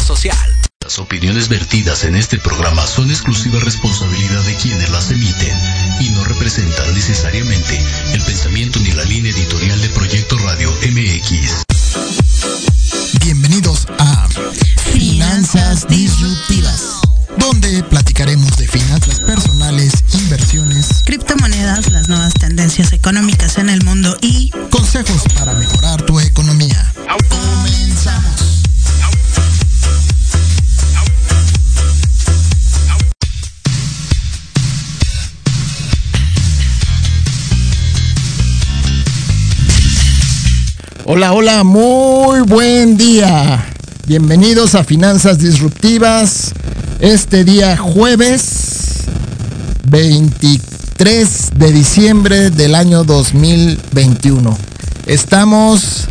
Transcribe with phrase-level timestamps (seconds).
[0.00, 0.36] social.
[0.82, 5.56] Las opiniones vertidas en este programa son exclusiva responsabilidad de quienes las emiten
[6.00, 7.80] y no representan necesariamente
[8.12, 11.64] el pensamiento ni la línea editorial de Proyecto Radio MX.
[13.20, 14.28] Bienvenidos a
[14.92, 17.00] Finanzas Disruptivas,
[17.38, 24.50] donde platicaremos de finanzas personales, inversiones, criptomonedas, las nuevas tendencias económicas en el mundo y
[24.70, 25.22] consejos
[41.64, 43.64] Muy buen día.
[44.06, 46.52] Bienvenidos a Finanzas Disruptivas.
[47.00, 49.04] Este día jueves
[49.84, 54.54] 23 de diciembre del año 2021.
[55.06, 56.08] Estamos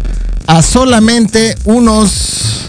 [0.48, 2.66] a solamente unos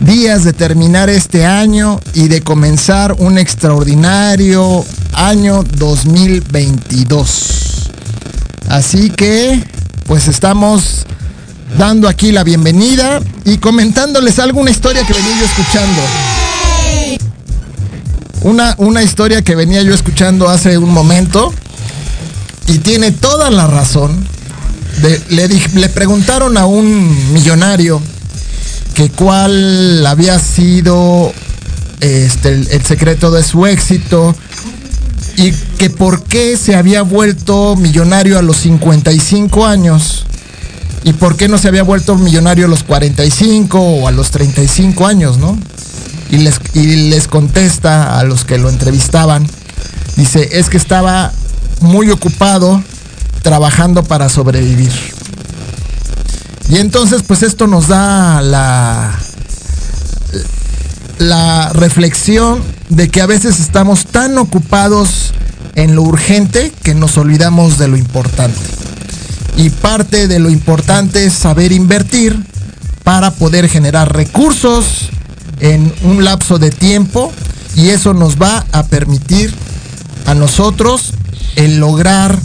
[0.00, 7.90] días de terminar este año y de comenzar un extraordinario año 2022.
[8.68, 9.62] Así que,
[10.06, 11.06] pues estamos
[11.78, 16.02] dando aquí la bienvenida y comentándoles alguna historia que venía yo escuchando.
[18.42, 21.52] Una, una historia que venía yo escuchando hace un momento
[22.66, 24.26] y tiene toda la razón.
[25.28, 28.00] Le, le preguntaron a un millonario
[28.94, 31.32] que cuál había sido
[32.00, 34.36] este, el, el secreto de su éxito
[35.36, 40.23] y que por qué se había vuelto millonario a los 55 años
[41.04, 45.06] y por qué no se había vuelto millonario a los 45 o a los 35
[45.06, 45.56] años, ¿no?
[46.30, 49.46] Y les, y les contesta a los que lo entrevistaban,
[50.16, 51.30] dice, es que estaba
[51.80, 52.82] muy ocupado
[53.42, 54.90] trabajando para sobrevivir.
[56.70, 59.14] Y entonces, pues esto nos da la,
[61.18, 65.34] la reflexión de que a veces estamos tan ocupados
[65.74, 68.73] en lo urgente que nos olvidamos de lo importante.
[69.56, 72.38] Y parte de lo importante es saber invertir
[73.04, 75.10] para poder generar recursos
[75.60, 77.32] en un lapso de tiempo
[77.76, 79.54] y eso nos va a permitir
[80.26, 81.12] a nosotros
[81.56, 82.38] el lograr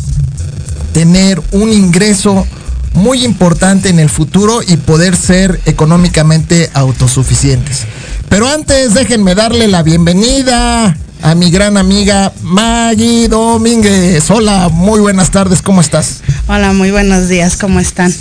[0.93, 2.45] tener un ingreso
[2.93, 7.85] muy importante en el futuro y poder ser económicamente autosuficientes.
[8.27, 14.29] Pero antes déjenme darle la bienvenida a mi gran amiga Maggie Domínguez.
[14.31, 16.21] Hola, muy buenas tardes, ¿cómo estás?
[16.47, 18.13] Hola, muy buenos días, ¿cómo están?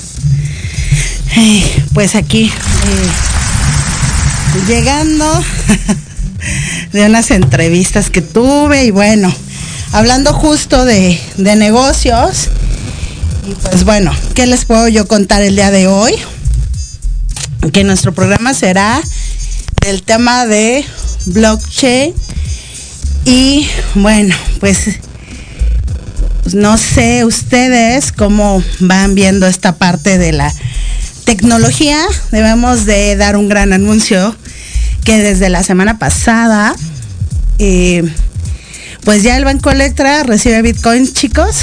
[1.93, 3.11] Pues aquí, eh,
[4.67, 5.25] llegando
[6.93, 9.33] de unas entrevistas que tuve y bueno,
[9.93, 12.49] hablando justo de, de negocios.
[13.49, 16.15] Y pues bueno, ¿qué les puedo yo contar el día de hoy?
[17.73, 19.01] Que nuestro programa será
[19.83, 20.85] del tema de
[21.27, 22.15] blockchain.
[23.31, 24.89] Y bueno, pues
[26.55, 30.51] no sé ustedes cómo van viendo esta parte de la
[31.25, 31.99] tecnología.
[32.33, 34.35] Debemos de dar un gran anuncio
[35.05, 36.75] que desde la semana pasada,
[37.59, 38.03] eh,
[39.05, 41.57] pues ya el Banco Electra recibe Bitcoin, chicos,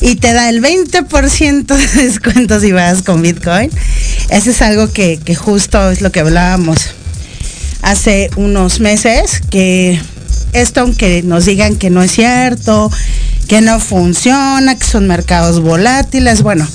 [0.00, 3.72] y te da el 20% de descuento si vas con Bitcoin.
[4.28, 6.78] Ese es algo que, que justo es lo que hablábamos
[7.82, 10.00] hace unos meses, que
[10.54, 12.90] esto aunque nos digan que no es cierto,
[13.48, 16.66] que no funciona, que son mercados volátiles, bueno,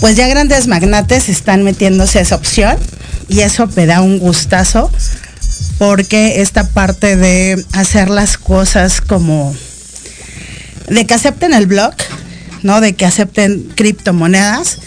[0.00, 2.76] pues ya grandes magnates están metiéndose a esa opción
[3.28, 4.90] y eso me da un gustazo
[5.78, 9.54] porque esta parte de hacer las cosas como
[10.88, 11.94] de que acepten el blog,
[12.62, 12.80] ¿no?
[12.80, 14.78] De que acepten criptomonedas,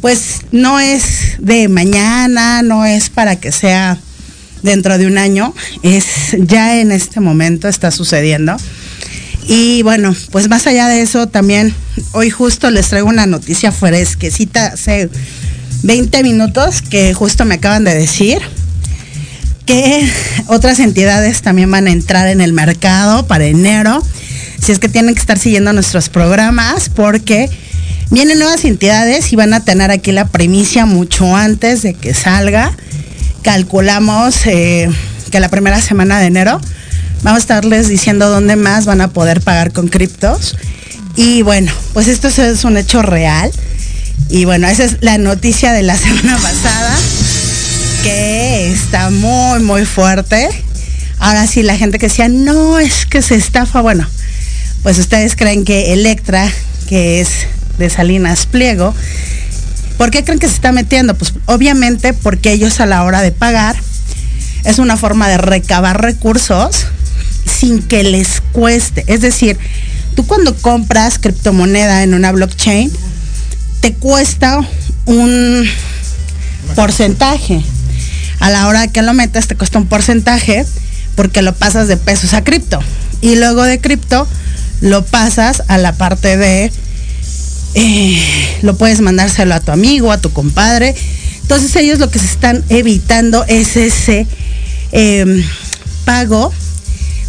[0.00, 3.98] pues no es de mañana, no es para que sea
[4.62, 8.56] dentro de un año, es ya en este momento está sucediendo.
[9.46, 11.74] Y bueno, pues más allá de eso, también
[12.12, 15.08] hoy justo les traigo una noticia fresquecita hace
[15.82, 18.40] 20 minutos que justo me acaban de decir
[19.64, 20.10] que
[20.46, 24.02] otras entidades también van a entrar en el mercado para enero.
[24.60, 27.48] Si es que tienen que estar siguiendo nuestros programas porque
[28.10, 32.76] vienen nuevas entidades y van a tener aquí la primicia mucho antes de que salga.
[33.48, 34.90] Calculamos eh,
[35.30, 36.60] que la primera semana de enero
[37.22, 40.54] vamos a estarles diciendo dónde más van a poder pagar con criptos.
[41.16, 43.50] Y bueno, pues esto es un hecho real.
[44.28, 46.94] Y bueno, esa es la noticia de la semana pasada,
[48.02, 50.50] que está muy, muy fuerte.
[51.18, 54.06] Ahora sí, la gente que decía, no, es que se estafa, bueno,
[54.82, 56.46] pues ustedes creen que Electra,
[56.86, 57.46] que es
[57.78, 58.94] de Salinas Pliego,
[59.98, 61.14] ¿por qué creen que se está metiendo?
[61.14, 63.76] Pues obviamente porque ellos a la hora de pagar
[64.64, 66.86] es una forma de recabar recursos
[67.44, 69.04] sin que les cueste.
[69.06, 69.58] Es decir,
[70.14, 72.90] tú cuando compras criptomoneda en una blockchain,
[73.80, 74.60] te cuesta
[75.04, 75.68] un
[76.74, 77.62] porcentaje.
[78.40, 80.64] A la hora que lo metas te cuesta un porcentaje
[81.16, 82.78] porque lo pasas de pesos a cripto.
[83.20, 84.28] Y luego de cripto
[84.80, 86.70] lo pasas a la parte de,
[87.74, 90.94] eh, lo puedes mandárselo a tu amigo, a tu compadre.
[91.42, 94.26] Entonces ellos lo que se están evitando es ese
[94.92, 95.42] em,
[96.04, 96.52] pago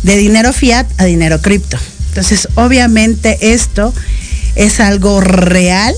[0.03, 1.77] de dinero fiat a dinero cripto.
[2.09, 3.93] Entonces obviamente esto
[4.55, 5.95] es algo real.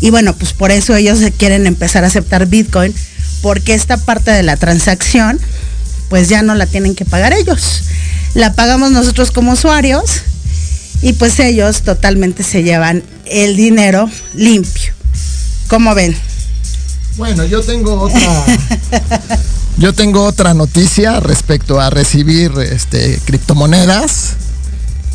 [0.00, 2.94] Y bueno, pues por eso ellos quieren empezar a aceptar Bitcoin,
[3.40, 5.40] porque esta parte de la transacción,
[6.10, 7.82] pues ya no la tienen que pagar ellos.
[8.34, 10.22] La pagamos nosotros como usuarios
[11.02, 14.92] y pues ellos totalmente se llevan el dinero limpio.
[15.68, 16.16] ¿Cómo ven?
[17.16, 18.46] Bueno, yo tengo otra
[19.78, 24.34] yo tengo otra noticia respecto a recibir este criptomonedas.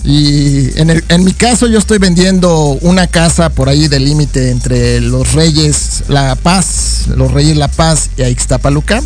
[0.04, 5.00] Y en, en mi caso yo estoy vendiendo una casa por ahí del límite entre
[5.00, 9.02] los Reyes La Paz, los Reyes La Paz y Ixtapaluca.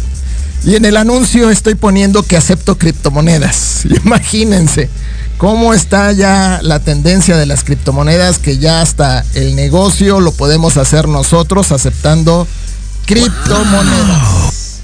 [0.63, 3.85] Y en el anuncio estoy poniendo que acepto criptomonedas.
[4.05, 4.89] Imagínense
[5.37, 10.77] cómo está ya la tendencia de las criptomonedas, que ya hasta el negocio lo podemos
[10.77, 12.47] hacer nosotros aceptando
[13.05, 14.81] criptomonedas.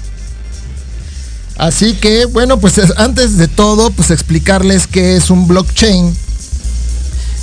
[1.56, 6.16] Así que, bueno, pues antes de todo, pues explicarles qué es un blockchain,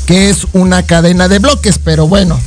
[0.06, 2.39] que es una cadena de bloques, pero bueno,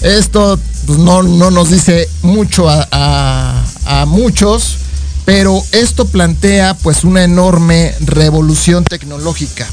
[0.00, 4.78] esto pues, no, nos dice mucho a muchos,
[5.24, 9.66] pero esto plantea pues una enorme revolución tecnológica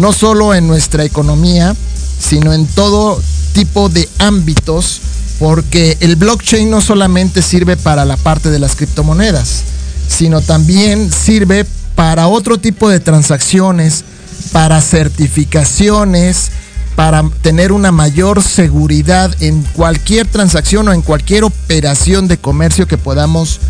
[0.00, 1.74] no solo en nuestra economía,
[2.18, 3.20] sino en todo
[3.52, 5.00] tipo de ámbitos,
[5.38, 9.62] porque el blockchain no solamente sirve para la parte de las criptomonedas,
[10.08, 14.04] sino también sirve para otro tipo de transacciones,
[14.52, 16.50] para certificaciones,
[16.96, 22.98] para tener una mayor seguridad en cualquier transacción o en cualquier operación de comercio que
[22.98, 23.60] podamos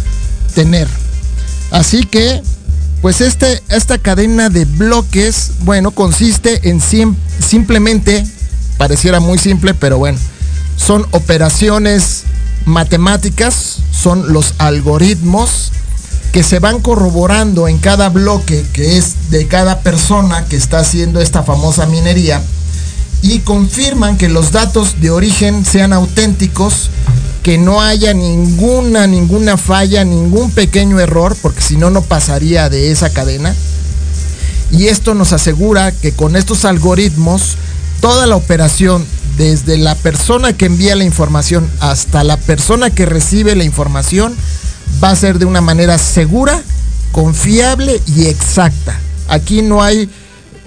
[0.54, 0.88] tener.
[1.70, 2.42] Así que
[3.04, 8.24] pues este, esta cadena de bloques, bueno, consiste en simplemente,
[8.78, 10.18] pareciera muy simple, pero bueno,
[10.78, 12.22] son operaciones
[12.64, 15.70] matemáticas, son los algoritmos
[16.32, 21.20] que se van corroborando en cada bloque que es de cada persona que está haciendo
[21.20, 22.42] esta famosa minería
[23.20, 26.88] y confirman que los datos de origen sean auténticos
[27.44, 32.90] que no haya ninguna, ninguna falla, ningún pequeño error, porque si no, no pasaría de
[32.90, 33.54] esa cadena.
[34.70, 37.58] Y esto nos asegura que con estos algoritmos,
[38.00, 39.04] toda la operación,
[39.36, 44.34] desde la persona que envía la información hasta la persona que recibe la información,
[45.02, 46.62] va a ser de una manera segura,
[47.12, 48.98] confiable y exacta.
[49.28, 50.08] Aquí no hay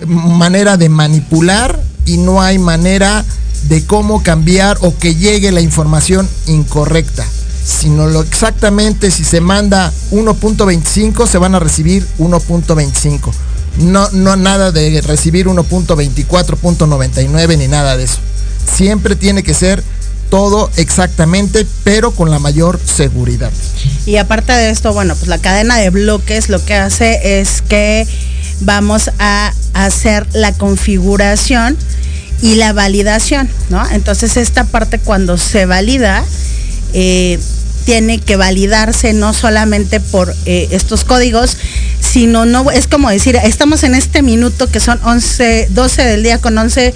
[0.05, 3.25] manera de manipular y no hay manera
[3.63, 7.25] de cómo cambiar o que llegue la información incorrecta,
[7.65, 13.31] sino lo exactamente si se manda 1.25 se van a recibir 1.25.
[13.79, 18.19] No, no nada de recibir 1.24.99 ni nada de eso.
[18.75, 19.83] Siempre tiene que ser
[20.29, 23.51] todo exactamente, pero con la mayor seguridad.
[24.05, 28.07] Y aparte de esto, bueno, pues la cadena de bloques lo que hace es que
[28.61, 31.77] vamos a hacer la configuración
[32.41, 33.87] y la validación, ¿no?
[33.89, 36.23] Entonces esta parte cuando se valida,
[36.93, 37.39] eh,
[37.85, 41.55] tiene que validarse no solamente por eh, estos códigos,
[42.01, 46.37] sino no, es como decir, estamos en este minuto que son 11, 12 del día
[46.39, 46.93] con 11,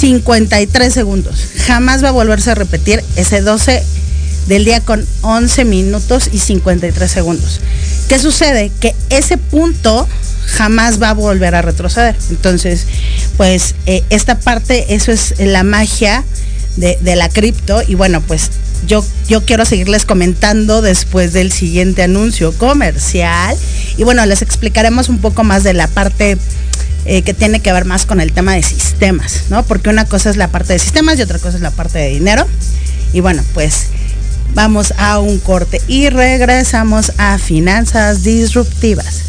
[0.00, 1.44] 53 segundos.
[1.66, 3.82] Jamás va a volverse a repetir ese 12
[4.46, 7.60] del día con 11 minutos y 53 segundos.
[8.08, 8.72] ¿Qué sucede?
[8.80, 10.08] Que ese punto
[10.48, 12.16] jamás va a volver a retroceder.
[12.30, 12.86] Entonces,
[13.36, 16.24] pues eh, esta parte, eso es la magia
[16.76, 17.82] de, la cripto.
[17.86, 18.50] Y bueno, pues
[18.86, 23.56] yo, yo quiero seguirles comentando después del siguiente anuncio comercial.
[23.96, 26.38] Y bueno, les explicaremos un poco más de la parte
[27.04, 29.64] eh, que tiene que ver más con el tema de sistemas, ¿no?
[29.64, 32.08] Porque una cosa es la parte de sistemas y otra cosa es la parte de
[32.08, 32.46] dinero.
[33.12, 33.86] Y bueno, pues
[34.54, 39.28] vamos a un corte y regresamos a finanzas disruptivas.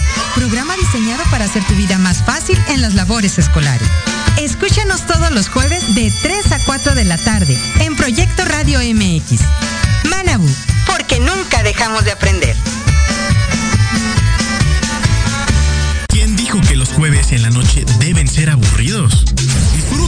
[1.51, 3.85] Hacer tu vida más fácil en las labores escolares.
[4.37, 9.41] Escúchanos todos los jueves de 3 a 4 de la tarde en Proyecto Radio MX.
[10.09, 10.47] Manabu,
[10.87, 12.55] porque nunca dejamos de aprender.
[16.07, 19.25] ¿Quién dijo que los jueves en la noche deben ser aburridos?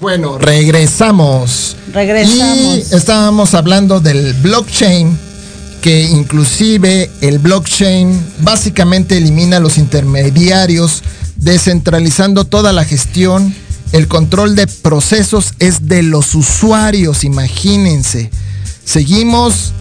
[0.00, 1.76] Bueno, regresamos.
[1.92, 2.92] Regresamos.
[2.92, 5.18] Y estábamos hablando del blockchain,
[5.82, 11.02] que inclusive el blockchain básicamente elimina los intermediarios,
[11.36, 13.54] descentralizando toda la gestión.
[13.92, 18.30] El control de procesos es de los usuarios, imagínense.
[18.84, 19.72] Seguimos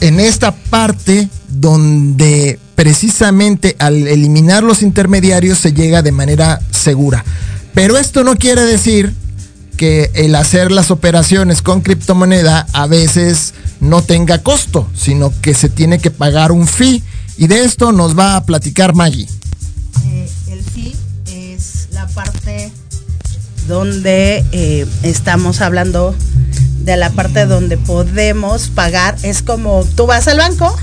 [0.00, 7.24] en esta parte donde precisamente al eliminar los intermediarios se llega de manera segura.
[7.74, 9.12] Pero esto no quiere decir
[9.78, 15.70] que el hacer las operaciones con criptomoneda a veces no tenga costo, sino que se
[15.70, 17.02] tiene que pagar un fee.
[17.38, 19.28] Y de esto nos va a platicar Maggie.
[20.04, 22.72] Eh, el fee es la parte
[23.68, 26.14] donde eh, estamos hablando
[26.80, 29.16] de la parte donde podemos pagar.
[29.22, 30.76] Es como tú vas al banco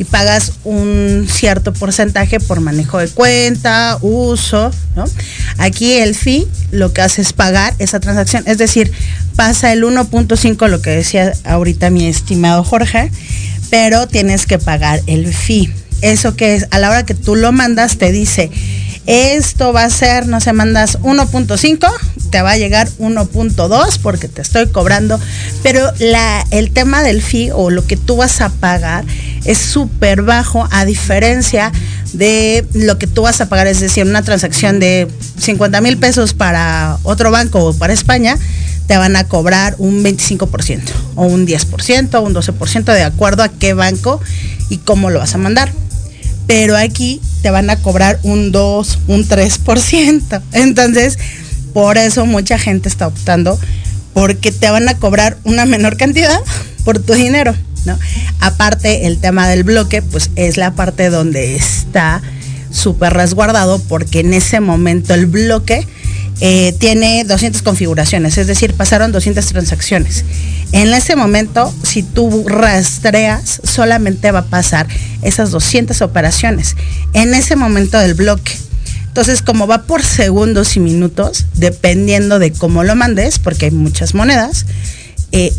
[0.00, 5.04] y pagas un cierto porcentaje por manejo de cuenta, uso, ¿no?
[5.58, 8.90] Aquí el fee lo que hace es pagar esa transacción, es decir,
[9.36, 13.12] pasa el 1.5, lo que decía ahorita mi estimado Jorge,
[13.68, 15.70] pero tienes que pagar el fee.
[16.00, 18.50] Eso que es, a la hora que tú lo mandas, te dice,
[19.04, 21.90] esto va a ser, no sé, mandas 1.5,
[22.30, 25.20] te va a llegar 1.2 porque te estoy cobrando,
[25.62, 29.04] pero la, el tema del fee o lo que tú vas a pagar
[29.44, 31.72] es súper bajo a diferencia
[32.12, 36.34] de lo que tú vas a pagar, es decir, una transacción de 50 mil pesos
[36.34, 38.36] para otro banco o para España,
[38.86, 40.80] te van a cobrar un 25%
[41.14, 44.20] o un 10% o un 12% de acuerdo a qué banco
[44.68, 45.70] y cómo lo vas a mandar
[46.50, 50.42] pero aquí te van a cobrar un 2, un 3%.
[50.52, 51.16] Entonces,
[51.72, 53.56] por eso mucha gente está optando
[54.14, 56.40] porque te van a cobrar una menor cantidad
[56.84, 57.54] por tu dinero,
[58.40, 62.22] Aparte, el tema del bloque, pues es la parte donde está
[62.70, 65.86] súper resguardado porque en ese momento el bloque
[66.40, 70.24] eh, tiene 200 configuraciones, es decir, pasaron 200 transacciones.
[70.72, 74.86] En ese momento, si tú rastreas, solamente va a pasar
[75.20, 76.76] esas 200 operaciones
[77.12, 78.52] en ese momento del bloque.
[79.08, 84.14] Entonces, como va por segundos y minutos, dependiendo de cómo lo mandes, porque hay muchas
[84.14, 84.64] monedas,
[85.32, 85.52] eh,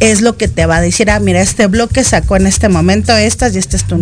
[0.00, 3.16] es lo que te va a decir, ah, mira, este bloque sacó en este momento
[3.16, 3.96] estas y este es tu,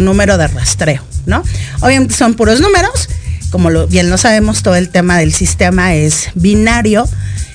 [0.00, 1.42] número de rastreo, ¿no?
[1.80, 3.08] Obviamente son puros números,
[3.50, 7.08] como lo, bien lo sabemos, todo el tema del sistema es binario,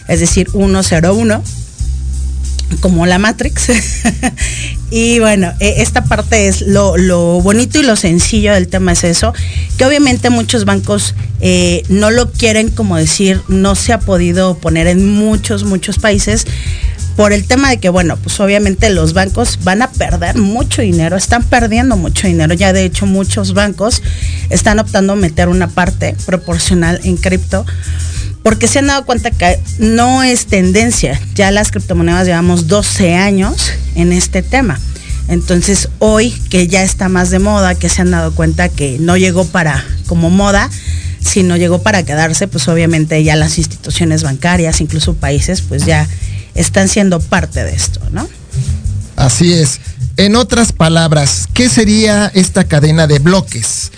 [0.07, 1.43] es decir, 101,
[2.79, 3.67] como la Matrix.
[4.91, 9.33] y bueno, esta parte es lo, lo, bonito y lo sencillo del tema es eso,
[9.77, 14.87] que obviamente muchos bancos eh, no lo quieren, como decir, no se ha podido poner
[14.87, 16.45] en muchos, muchos países
[17.15, 21.17] por el tema de que, bueno, pues obviamente los bancos van a perder mucho dinero,
[21.17, 22.53] están perdiendo mucho dinero.
[22.53, 24.01] Ya de hecho muchos bancos
[24.49, 27.65] están optando a meter una parte proporcional en cripto
[28.43, 31.19] porque se han dado cuenta que no es tendencia.
[31.35, 34.79] Ya las criptomonedas llevamos 12 años en este tema.
[35.27, 39.15] Entonces hoy que ya está más de moda, que se han dado cuenta que no
[39.15, 40.69] llegó para como moda,
[41.19, 46.07] si no llegó para quedarse, pues obviamente ya las instituciones bancarias, incluso países, pues ya
[46.61, 48.27] están siendo parte de esto, ¿no?
[49.15, 49.79] Así es.
[50.17, 53.91] En otras palabras, ¿qué sería esta cadena de bloques?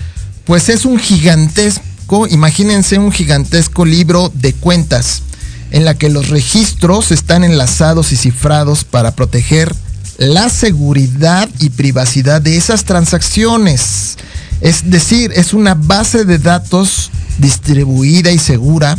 [0.45, 5.23] Pues es un gigantesco, imagínense un gigantesco libro de cuentas
[5.71, 9.73] en la que los registros están enlazados y cifrados para proteger
[10.17, 14.17] la seguridad y privacidad de esas transacciones.
[14.61, 18.97] Es decir, es una base de datos distribuida y segura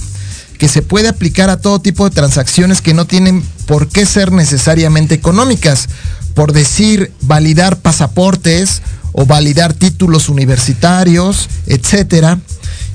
[0.59, 4.33] que se puede aplicar a todo tipo de transacciones que no tienen por qué ser
[4.33, 5.89] necesariamente económicas.
[6.35, 12.39] Por decir, validar pasaportes o validar títulos universitarios, etcétera.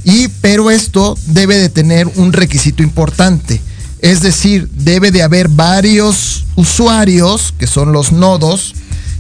[0.04, 3.62] Y pero esto debe de tener un requisito importante.
[4.02, 8.74] Es decir, debe de haber varios usuarios, que son los nodos,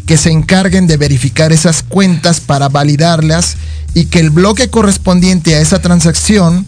[0.05, 3.57] que se encarguen de verificar esas cuentas para validarlas
[3.93, 6.65] y que el bloque correspondiente a esa transacción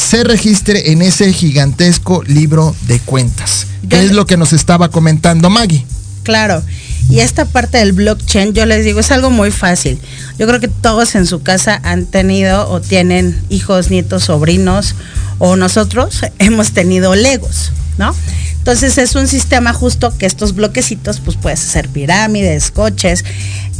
[0.00, 3.66] se registre en ese gigantesco libro de cuentas.
[3.88, 5.84] ¿Qué es lo que nos estaba comentando Maggie?
[6.22, 6.62] Claro.
[7.08, 9.98] Y esta parte del blockchain, yo les digo, es algo muy fácil.
[10.38, 14.94] Yo creo que todos en su casa han tenido o tienen hijos, nietos, sobrinos,
[15.38, 18.14] o nosotros hemos tenido legos, ¿no?
[18.58, 23.24] Entonces es un sistema justo que estos bloquecitos, pues puedes hacer pirámides, coches,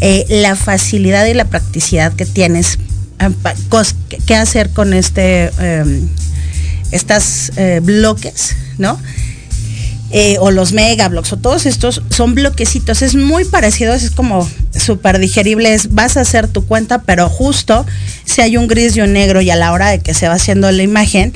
[0.01, 2.79] eh, la facilidad y la practicidad que tienes,
[4.27, 6.09] qué hacer con este, em,
[6.91, 8.99] estas eh, bloques, ¿no?
[10.41, 13.01] o los megablocks o todos estos son bloquecitos.
[13.01, 15.73] Es muy parecido, es como súper digerible.
[15.73, 17.87] Es, vas a hacer tu cuenta, pero justo
[18.25, 20.35] si hay un gris y un negro y a la hora de que se va
[20.35, 21.33] haciendo la imagen,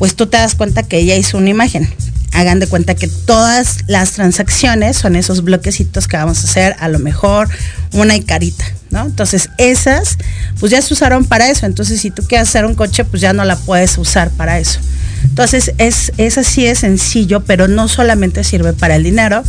[0.00, 1.88] pues tú te das cuenta que ella hizo una imagen
[2.32, 6.88] hagan de cuenta que todas las transacciones son esos bloquecitos que vamos a hacer, a
[6.88, 7.48] lo mejor
[7.92, 9.06] una y carita, ¿no?
[9.06, 10.16] Entonces esas,
[10.58, 11.66] pues ya se usaron para eso.
[11.66, 14.80] Entonces si tú quieres hacer un coche, pues ya no la puedes usar para eso.
[15.24, 19.42] Entonces es, es así de sencillo, pero no solamente sirve para el dinero,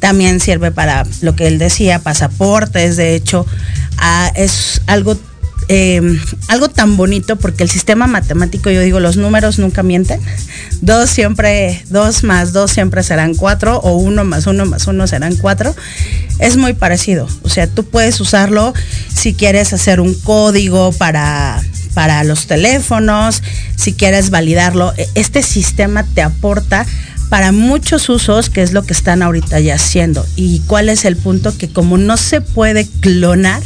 [0.00, 3.46] también sirve para lo que él decía, pasaportes, de hecho,
[3.98, 5.16] ah, es algo
[5.68, 10.20] Em, algo tan bonito porque el sistema matemático, yo digo, los números nunca mienten.
[10.80, 15.36] Dos siempre, dos más dos siempre serán cuatro o uno más uno más uno serán
[15.36, 15.74] cuatro.
[16.38, 17.28] Es muy parecido.
[17.42, 18.74] O sea, tú puedes usarlo
[19.14, 21.62] si quieres hacer un código para,
[21.94, 23.42] para los teléfonos,
[23.76, 24.92] si quieres validarlo.
[24.96, 26.86] E, este sistema te aporta
[27.28, 30.26] para muchos usos, que es lo que están ahorita ya haciendo.
[30.36, 31.56] ¿Y cuál es el punto?
[31.56, 33.62] Que como no se puede clonar,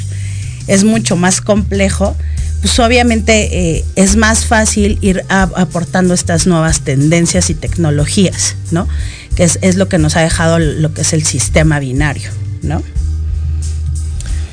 [0.66, 2.16] es mucho más complejo,
[2.60, 8.88] pues obviamente eh, es más fácil ir aportando estas nuevas tendencias y tecnologías, ¿no?
[9.36, 12.30] Que es, lo que nos ha dejado lo que es el sistema binario,
[12.62, 12.82] ¿no?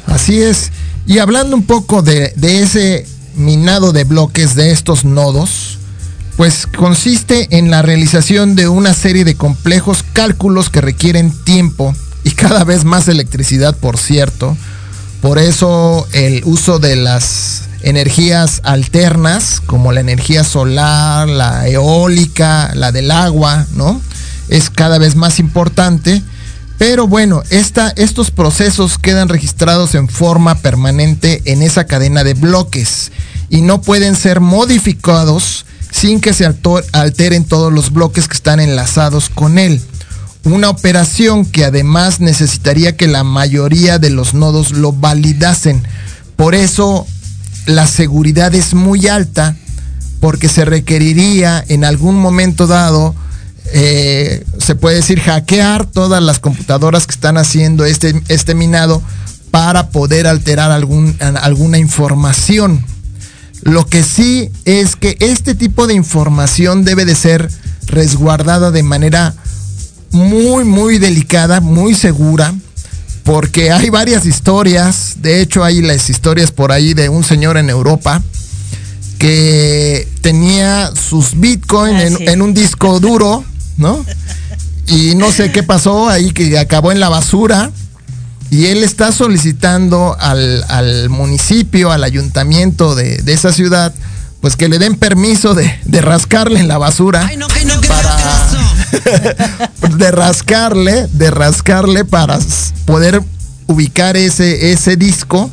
[0.06, 0.72] Así es.
[1.08, 5.80] Y hablando un poco de, de ese minado de bloques de estos nodos,
[6.38, 12.32] pues consiste en la realización de una serie de complejos cálculos que requieren tiempo y
[12.32, 14.58] cada vez más electricidad, por cierto,
[15.24, 22.92] por eso el uso de las energías alternas, como la energía solar, la eólica, la
[22.92, 24.02] del agua, ¿no?
[24.50, 26.22] Es cada vez más importante.
[26.78, 33.14] Pero bueno, estos procesos quedan registrados en forma permanente en esa cadena de bloques
[33.50, 36.54] y no pueden ser modificados sin que se
[36.92, 39.82] alteren todos los bloques que están enlazados con él
[40.46, 45.82] una operación que además necesitaría que la mayoría de los nodos lo validasen.
[46.36, 47.08] Por eso
[47.66, 49.56] la seguridad es muy alta
[50.20, 53.16] porque se requeriría en algún momento dado,
[53.74, 59.02] eh, se puede decir, hackear todas las computadoras que están haciendo este, este minado
[59.52, 62.86] para poder alterar algún, alguna información.
[63.62, 67.50] Lo que sí es que este tipo de información debe de ser
[67.86, 69.36] resguardada de manera
[70.14, 72.54] muy, muy delicada, muy segura,
[73.24, 77.70] porque hay varias historias, de hecho hay las historias por ahí de un señor en
[77.70, 78.22] Europa
[79.18, 83.44] que tenía sus bitcoins ah, en, un disco duro,
[83.78, 84.06] ¿no?
[84.88, 87.72] Y no sé qué pasó ahí que acabó en la basura.
[88.50, 93.94] Y él está solicitando al, municipio, al ayuntamiento de, de, esa ciudad,
[94.42, 97.32] pues que le den permiso de, rascarle en la basura
[97.88, 98.18] para,
[99.98, 102.40] de rascarle, de rascarle para
[102.86, 103.22] poder
[103.68, 105.50] ubicar ese, ese disco,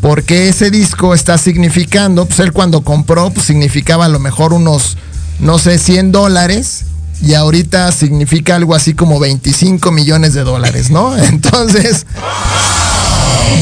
[0.00, 4.96] porque ese disco está significando, pues él cuando compró, pues significaba a lo mejor unos,
[5.40, 6.84] no sé, 100 dólares,
[7.22, 11.16] y ahorita significa algo así como 25 millones de dólares, ¿no?
[11.18, 12.06] Entonces,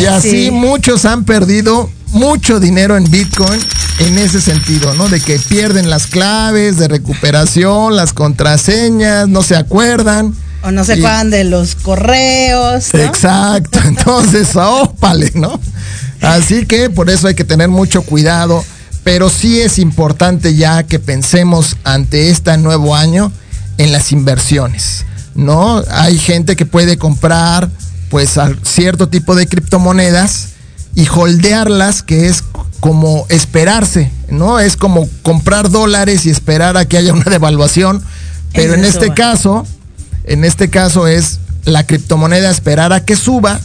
[0.01, 3.61] Y así muchos han perdido mucho dinero en Bitcoin
[3.99, 5.09] en ese sentido, ¿no?
[5.09, 10.35] De que pierden las claves de recuperación, las contraseñas, no se acuerdan.
[10.63, 12.95] O no se acuerdan de los correos.
[12.95, 15.61] Exacto, entonces, ópale, ¿no?
[16.21, 18.65] Así que por eso hay que tener mucho cuidado,
[19.05, 23.31] pero sí es importante ya que pensemos ante este nuevo año
[23.79, 25.83] en las inversiones, ¿no?
[25.91, 27.71] Hay gente que puede comprar
[28.11, 30.51] pues cierto tipo de criptomonedas
[30.95, 32.45] y holdearlas, que es
[32.81, 34.61] como esperarse, ¿no?
[34.61, 38.03] Es como comprar dólares y esperar a que haya una devaluación,
[38.53, 39.67] pero en este caso,
[40.25, 43.61] en este caso es la criptomoneda esperar a que suba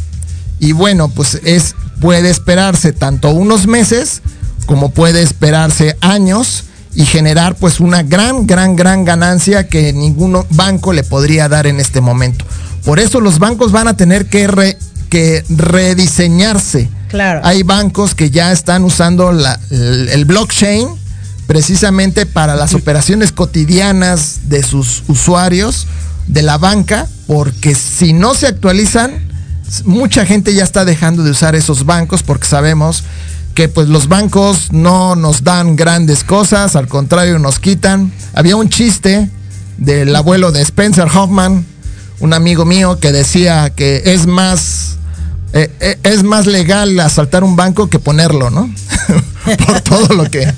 [0.60, 4.22] y bueno, pues es puede esperarse tanto unos meses
[4.65, 6.63] como puede esperarse años
[6.95, 11.80] y generar pues una gran, gran, gran ganancia que ningún banco le podría dar en
[11.80, 12.45] este momento.
[12.84, 14.78] Por eso los bancos van a tener que,
[15.10, 16.89] que rediseñarse.
[17.10, 17.41] Claro.
[17.43, 20.88] Hay bancos que ya están usando la, el blockchain
[21.47, 25.88] precisamente para las operaciones cotidianas de sus usuarios
[26.28, 29.28] de la banca, porque si no se actualizan,
[29.84, 33.04] mucha gente ya está dejando de usar esos bancos porque sabemos
[33.60, 38.10] que pues los bancos no nos dan grandes cosas, al contrario nos quitan.
[38.34, 39.30] Había un chiste
[39.78, 41.65] del abuelo de Spencer Hoffman,
[42.22, 44.95] un amigo mío que decía que es más
[45.52, 48.74] eh, eh, es más legal asaltar un banco que ponerlo, ¿no?
[49.65, 50.54] por todo lo que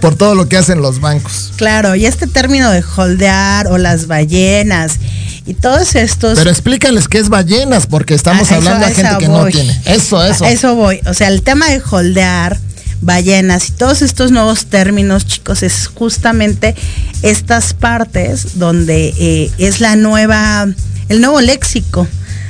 [0.00, 1.52] por todo lo que hacen los bancos.
[1.56, 4.98] Claro, y este término de holdear o las ballenas
[5.46, 6.38] y todos estos.
[6.38, 9.80] Pero explícales qué es ballenas, porque estamos ah, hablando de gente que no tiene.
[9.84, 10.44] Eso, eso.
[10.44, 11.00] eso voy.
[11.06, 12.58] O sea, el tema de holdear
[13.00, 16.74] ballenas y todos estos nuevos términos, chicos, es justamente
[17.22, 20.66] estas partes donde eh, es la nueva,
[21.08, 22.06] el nuevo léxico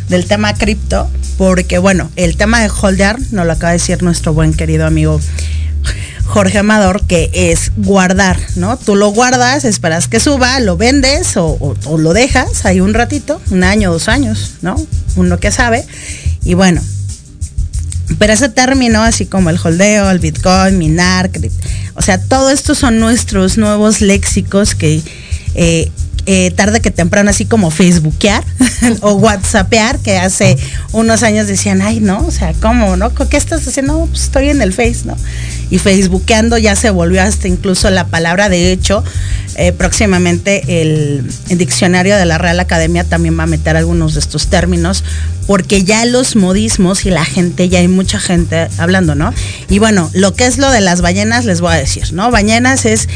[0.08, 4.34] del tema cripto, porque bueno, el tema de holdear, nos lo acaba de decir nuestro
[4.34, 5.20] buen querido amigo
[6.32, 8.78] Jorge Amador, que es guardar, ¿no?
[8.78, 13.64] Tú lo guardas, esperas que suba, lo vendes o, lo dejas ahí un ratito, un
[13.64, 14.76] año, dos años, ¿no?
[15.16, 15.84] Uno que sabe.
[16.42, 16.80] Y bueno,
[18.18, 21.30] pero ese término, así como el holdeo, el bitcoin, minar,
[21.96, 25.02] o sea, todo esto son nuestros nuevos léxicos que
[25.54, 25.92] eh,
[26.24, 28.42] eh, tarde que temprano, así como Facebookear
[29.02, 30.56] o WhatsAppear, que hace
[30.92, 33.12] unos años decían, ay, no, o sea, ¿cómo, no?
[33.12, 34.06] ¿Qué estás haciendo?
[34.06, 35.16] pues estoy en el Face, ¿no?
[35.72, 39.02] Y Facebookeando ya se volvió hasta incluso la palabra, de hecho,
[39.56, 44.20] eh, próximamente el, el, diccionario de la Real Academia también va a meter algunos de
[44.20, 45.02] estos términos,
[45.46, 49.32] porque ya los modismos y la gente, ya hay mucha gente hablando, ¿no?
[49.70, 52.30] Y bueno, lo que es lo de las ballenas, les voy a decir, ¿no?
[52.30, 53.08] Ballenas es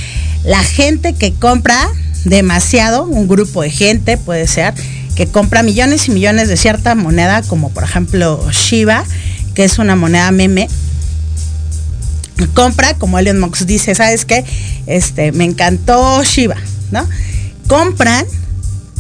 [0.43, 1.91] la gente que compra
[2.25, 4.73] demasiado, un grupo de gente puede ser,
[5.15, 9.05] que compra millones y millones de cierta moneda, como por ejemplo Shiba,
[9.55, 10.69] que es una moneda meme.
[12.55, 14.45] Compra, como Elon Musk dice, ¿sabes qué?
[14.87, 16.57] Este, me encantó Shiba,
[16.91, 17.09] ¿no?
[17.67, 18.27] Compran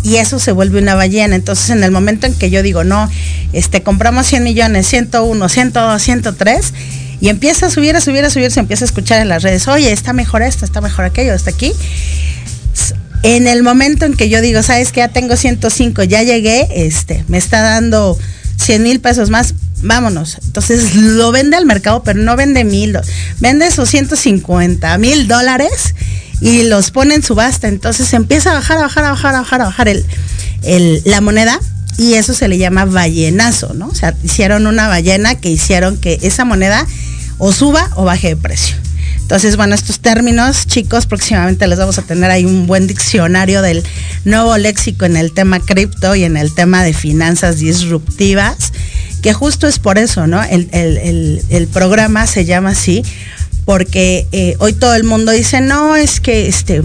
[0.03, 1.37] y eso se vuelve una ballena.
[1.37, 3.11] Entonces, en el momento en que yo digo, no,
[3.53, 6.75] este, compramos 100 millones, 101, 102, 103,
[7.20, 9.66] y empieza a subir, a subir, a subir, se empieza a escuchar en las redes,
[9.68, 11.72] oye, está mejor esto, está mejor aquello, está aquí
[13.22, 17.25] en el momento en que yo digo, sabes que ya tengo 105, ya llegué, este,
[17.29, 18.16] me está dando
[18.57, 20.39] 100 mil pesos más, vámonos.
[20.45, 22.99] Entonces lo vende al mercado, pero no vende mil,
[23.41, 25.95] vende esos 150 mil dólares
[26.41, 27.69] y los pone en subasta.
[27.69, 31.61] Entonces empieza a bajar, a bajar, a bajar, a bajar, a bajar el, la moneda
[31.99, 33.89] y eso se le llama ballenazo, ¿no?
[33.89, 36.87] O sea, hicieron una ballena que hicieron que esa moneda
[37.39, 38.77] o suba o baje de precio.
[39.27, 43.83] Entonces, bueno, estos términos, chicos, próximamente les vamos a tener ahí un buen diccionario del
[44.25, 48.73] nuevo léxico en el tema cripto y en el tema de finanzas disruptivas,
[49.27, 50.41] que justo es por eso, ¿no?
[50.45, 53.03] El, programa se llama así,
[53.65, 56.81] porque eh, hoy todo el mundo dice, no, es que este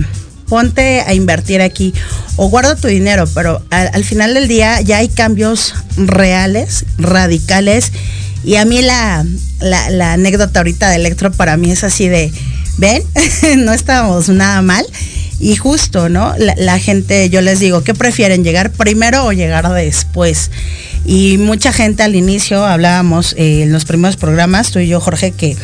[0.50, 1.94] ponte a invertir aquí
[2.38, 7.92] o guarda tu dinero, pero al, final del día ya hay cambios reales, radicales
[8.44, 9.24] y a mí la,
[9.60, 12.32] la, anécdota ahorita de Electro para mí es así de,
[12.80, 13.04] ven,
[13.58, 14.88] no estábamos nada mal.
[15.42, 16.36] Y justo, ¿no?
[16.38, 18.44] La, gente, yo les digo, ¿qué prefieren?
[18.44, 20.52] ¿Llegar primero o llegar después?
[21.06, 25.32] Y mucha gente al inicio hablábamos eh, en los primeros programas, tú y yo, Jorge,
[25.32, 25.58] que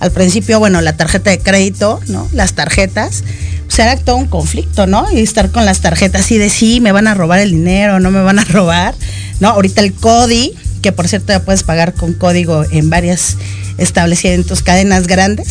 [0.00, 2.28] al principio, bueno, la tarjeta de crédito, ¿no?
[2.32, 3.24] Las tarjetas,
[3.66, 5.10] pues era todo un conflicto, ¿no?
[5.10, 8.10] Y estar con las tarjetas y de sí, me van a robar el dinero, no
[8.10, 8.94] me van a robar,
[9.40, 9.48] ¿no?
[9.48, 13.36] Ahorita el CODI, que por cierto ya puedes pagar con código en varias
[13.78, 15.48] establecimientos, cadenas grandes.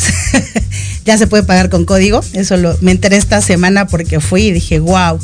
[1.06, 2.22] ya se puede pagar con código.
[2.34, 5.20] Eso lo, me enteré esta semana porque fui y dije, wow.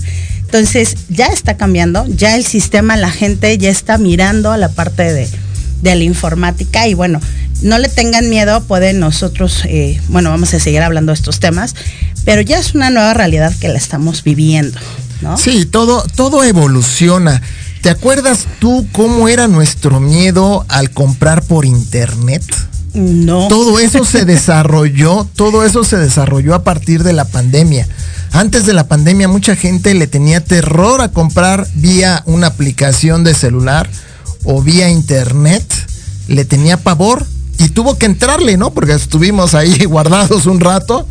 [0.52, 5.14] Entonces ya está cambiando, ya el sistema, la gente ya está mirando a la parte
[5.14, 5.30] de,
[5.84, 7.22] la informática y bueno,
[7.62, 11.76] no le tengan miedo, pueden nosotros, eh, bueno, vamos a seguir hablando de estos temas,
[12.26, 14.80] pero ya es una nueva realidad que la estamos viviendo,
[15.22, 15.38] ¿no?
[15.38, 17.44] Sí, todo, todo evoluciona.
[17.84, 22.44] ¿Te acuerdas tú cómo era nuestro miedo al comprar por internet?
[22.94, 23.48] No.
[23.48, 27.88] Todo eso se desarrolló, todo eso se desarrolló a partir de la pandemia.
[28.32, 33.34] Antes de la pandemia mucha gente le tenía terror a comprar vía una aplicación de
[33.34, 33.90] celular
[34.44, 35.64] o vía internet.
[36.28, 37.26] Le tenía pavor
[37.58, 38.72] y tuvo que entrarle, ¿no?
[38.72, 41.08] Porque estuvimos ahí guardados un rato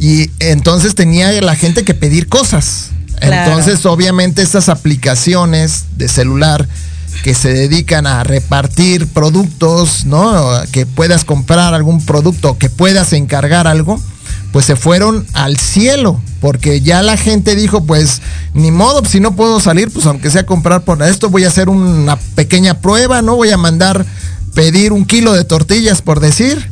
[0.00, 2.90] y entonces tenía la gente que pedir cosas.
[3.20, 3.50] Claro.
[3.50, 6.68] Entonces, obviamente, estas aplicaciones de celular
[7.22, 10.50] que se dedican a repartir productos, ¿no?
[10.72, 14.00] Que puedas comprar algún producto, que puedas encargar algo,
[14.52, 18.22] pues se fueron al cielo, porque ya la gente dijo, pues
[18.54, 21.68] ni modo, si no puedo salir, pues aunque sea comprar por esto, voy a hacer
[21.68, 23.36] una pequeña prueba, ¿no?
[23.36, 24.06] Voy a mandar
[24.54, 26.70] pedir un kilo de tortillas, por decir.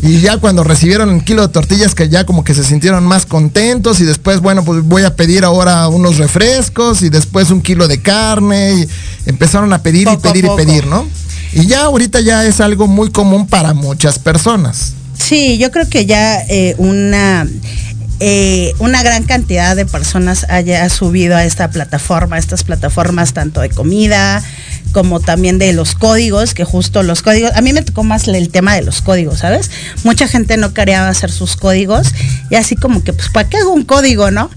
[0.00, 3.26] Y ya cuando recibieron el kilo de tortillas, que ya como que se sintieron más
[3.26, 7.88] contentos, y después, bueno, pues voy a pedir ahora unos refrescos, y después un kilo
[7.88, 8.88] de carne, y
[9.26, 11.06] empezaron a pedir Poco y pedir y pedir, ¿no?
[11.52, 14.92] Y ya ahorita ya es algo muy común para muchas personas.
[15.18, 17.46] Sí, yo creo que ya eh, una
[18.20, 23.60] eh, una gran cantidad de personas haya subido a esta plataforma, a estas plataformas tanto
[23.60, 24.42] de comida
[24.92, 28.48] como también de los códigos, que justo los códigos, a mí me tocó más el
[28.50, 29.70] tema de los códigos, ¿sabes?
[30.04, 32.08] Mucha gente no quería hacer sus códigos
[32.50, 34.50] y así como que, pues, ¿para qué hago un código, no?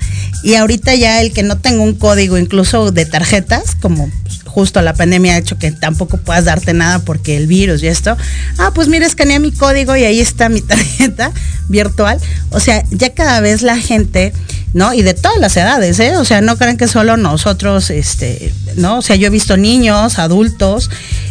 [0.44, 4.82] Y ahorita ya el que no tenga un código, incluso de tarjetas, como pues, justo
[4.82, 8.18] la pandemia ha hecho que tampoco puedas darte nada porque el virus y esto,
[8.58, 11.32] ah, pues mira, escaneé mi código y ahí está mi tarjeta
[11.70, 12.20] virtual.
[12.52, 14.34] O sea, ya cada vez la gente,
[14.74, 14.94] ¿no?
[14.94, 16.18] Y de todas las edades, ¿eh?
[16.18, 18.98] O sea, no crean que solo nosotros, este, ¿no?
[18.98, 20.90] O sea, yo he visto niños, adultos,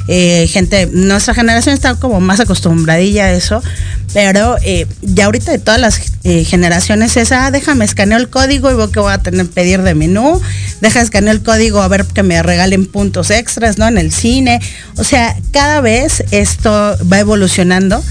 [0.08, 3.62] eh, gente, nuestra generación está como más acostumbradilla a eso,
[4.12, 8.70] pero eh, ya ahorita de todas las eh, generaciones es, ah, déjame escaneo el código
[8.70, 10.40] y veo que voy a tener pedir de menú,
[10.80, 13.86] deja escaneo el código a ver que me regalen puntos extras, ¿no?
[13.86, 14.60] En el cine.
[14.96, 18.02] O sea, cada vez esto va evolucionando.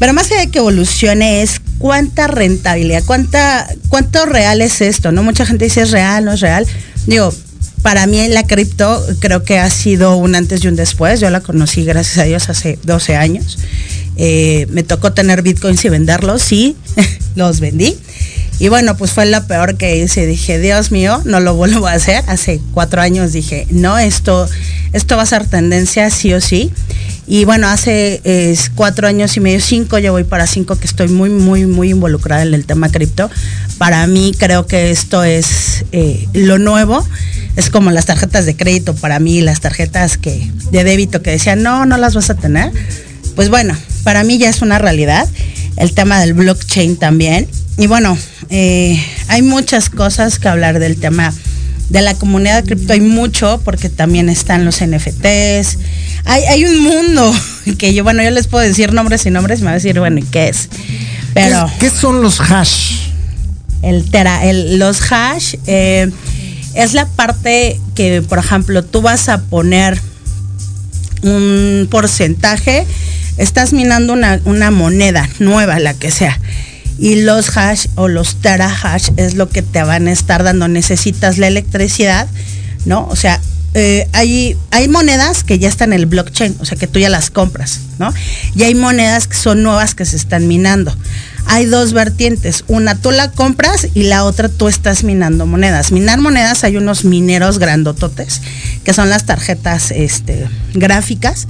[0.00, 5.22] Pero más allá de que evolucione es cuánta rentabilidad, cuánta, cuánto real es esto, ¿no?
[5.22, 6.66] Mucha gente dice es real, no es real.
[7.06, 7.32] Digo,
[7.82, 11.20] para mí la cripto creo que ha sido un antes y un después.
[11.20, 13.58] Yo la conocí, gracias a Dios, hace 12 años.
[14.16, 16.76] Eh, me tocó tener bitcoins y venderlos, sí,
[17.34, 17.96] los vendí.
[18.62, 20.24] Y bueno, pues fue lo peor que hice.
[20.24, 22.22] Dije, Dios mío, no lo vuelvo a hacer.
[22.28, 24.48] Hace cuatro años dije, no, esto,
[24.92, 26.70] esto va a ser tendencia sí o sí.
[27.26, 28.22] Y bueno, hace
[28.76, 32.42] cuatro años y medio, cinco, yo voy para cinco, que estoy muy, muy, muy involucrada
[32.44, 33.28] en el tema cripto.
[33.78, 37.04] Para mí creo que esto es eh, lo nuevo.
[37.56, 41.64] Es como las tarjetas de crédito para mí, las tarjetas que de débito que decían,
[41.64, 42.70] no, no las vas a tener.
[43.34, 45.28] Pues bueno, para mí ya es una realidad.
[45.76, 47.48] El tema del blockchain también.
[47.78, 48.16] Y bueno,
[48.50, 51.32] eh, hay muchas cosas que hablar del tema
[51.88, 52.92] de la comunidad de cripto.
[52.92, 55.78] Hay mucho porque también están los NFTs.
[56.24, 57.34] Hay, hay un mundo
[57.78, 59.98] que yo, bueno, yo les puedo decir nombres y nombres y me va a decir,
[59.98, 60.68] bueno, ¿y qué es?
[61.34, 63.12] Pero ¿Qué, qué son los hash?
[63.82, 66.10] el tera, el, los hash eh,
[66.74, 70.00] es la parte que, por ejemplo, tú vas a poner
[71.22, 72.86] un porcentaje,
[73.36, 76.40] estás minando una, una moneda nueva, la que sea.
[77.02, 80.68] Y los hash o los terahash es lo que te van a estar dando.
[80.68, 82.28] Necesitas la electricidad,
[82.84, 83.08] ¿no?
[83.08, 83.40] O sea,
[83.74, 84.56] eh, hay,
[84.88, 88.14] monedas que ya están en el blockchain, o sea que tú ya las compras, ¿no?
[88.54, 90.96] Y hay monedas que son nuevas que se están minando.
[91.46, 95.90] Hay dos vertientes, una tú la compras y la otra tú estás minando monedas.
[95.90, 98.42] Minar monedas hay unos mineros grandototes,
[98.84, 101.48] que son las tarjetas este, gráficas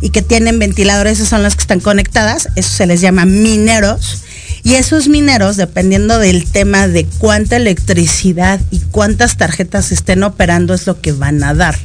[0.00, 4.23] y que tienen ventiladores, esas son las que están conectadas, eso se les llama mineros.
[4.64, 10.86] Y esos mineros, dependiendo del tema de cuánta electricidad y cuántas tarjetas estén operando, es
[10.86, 11.78] lo que van a dar.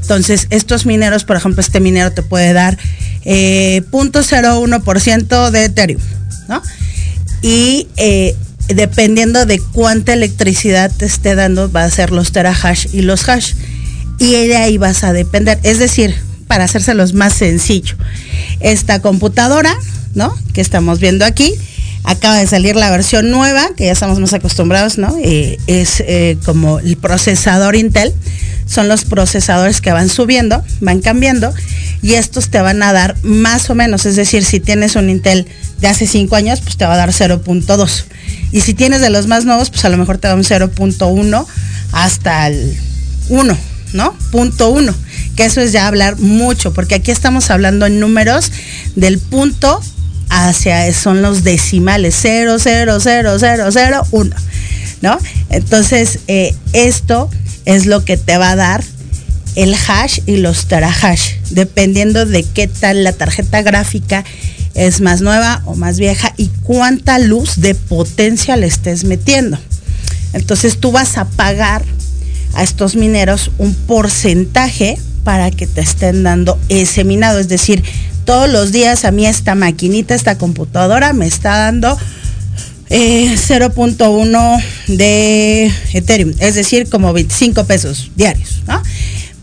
[0.00, 2.78] Entonces, estos mineros, por ejemplo, este minero te puede dar
[3.24, 6.00] eh, 0.01% de Ethereum,
[6.48, 6.62] ¿no?
[7.42, 8.36] Y eh,
[8.68, 13.54] dependiendo de cuánta electricidad te esté dando, va a ser los terahash y los hash.
[14.18, 15.58] Y de ahí vas a depender.
[15.64, 16.14] Es decir,
[16.46, 17.96] para hacérselos más sencillo,
[18.60, 19.74] esta computadora,
[20.14, 20.36] ¿no?
[20.52, 21.54] Que estamos viendo aquí,
[22.04, 25.14] acaba de salir la versión nueva, que ya estamos más acostumbrados, ¿no?
[25.22, 28.12] Es eh, como el procesador Intel.
[28.66, 31.52] Son los procesadores que van subiendo, van cambiando,
[32.02, 35.46] y estos te van a dar más o menos, es decir, si tienes un Intel
[35.80, 38.04] de hace 5 años, pues te va a dar 0.2.
[38.52, 41.46] Y si tienes de los más nuevos, pues a lo mejor te da un 0.1
[41.92, 42.76] hasta el
[43.28, 43.58] 1,
[43.92, 44.16] ¿no?
[44.30, 44.94] Punto uno,
[45.34, 48.52] que eso es ya hablar mucho, porque aquí estamos hablando en números
[48.94, 49.80] del punto
[50.30, 54.36] hacia, son los decimales, 0, 0, 0, 0, 0, 1,
[55.02, 55.18] ¿no?
[55.50, 57.28] Entonces, eh, esto
[57.66, 58.82] es lo que te va a dar
[59.56, 64.24] el hash y los terahash, dependiendo de qué tal la tarjeta gráfica
[64.74, 69.58] es más nueva o más vieja y cuánta luz de potencia le estés metiendo.
[70.32, 71.84] Entonces tú vas a pagar
[72.54, 77.38] a estos mineros un porcentaje para que te estén dando ese minado.
[77.38, 77.82] Es decir,
[78.24, 81.98] todos los días a mí esta maquinita, esta computadora me está dando
[82.88, 88.62] 0.1 eh, de Ethereum, es decir, como 25 pesos diarios.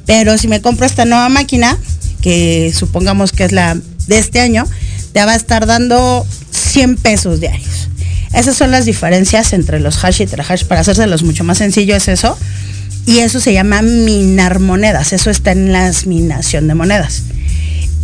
[0.05, 1.77] Pero si me compro esta nueva máquina,
[2.21, 4.65] que supongamos que es la de este año,
[5.13, 7.89] te va a estar dando 100 pesos diarios.
[8.33, 10.65] Esas son las diferencias entre los hash y hash.
[10.65, 12.37] Para hacérselos mucho más sencillo es eso.
[13.05, 15.13] Y eso se llama minar monedas.
[15.13, 17.23] Eso está en la minación de monedas.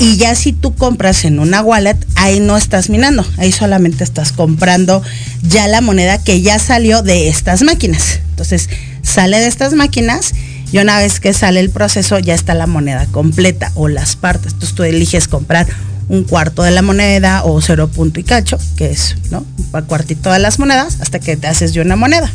[0.04, 3.26] Y ya si tú compras en una wallet, ahí no estás minando.
[3.38, 5.02] Ahí solamente estás comprando
[5.44, 8.20] ya la moneda que ya salió de estas máquinas.
[8.32, 8.68] Entonces,
[9.02, 10.34] sale de estas máquinas
[10.74, 14.52] y una vez que sale el proceso ya está la moneda completa o las partes.
[14.52, 15.68] Entonces tú eliges comprar
[16.10, 19.46] un cuarto de la moneda o cero punto y cacho, que es, ¿no?
[19.72, 22.30] Un cuartito de las monedas hasta que te haces de una moneda.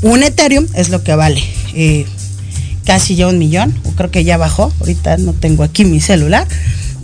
[0.00, 1.42] Un Ethereum es lo que vale
[1.74, 2.06] eh,
[2.86, 6.46] casi ya un millón, o creo que ya bajó, ahorita no tengo aquí mi celular,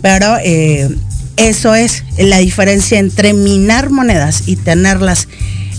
[0.01, 0.89] pero eh,
[1.37, 5.27] eso es la diferencia entre minar monedas y tenerlas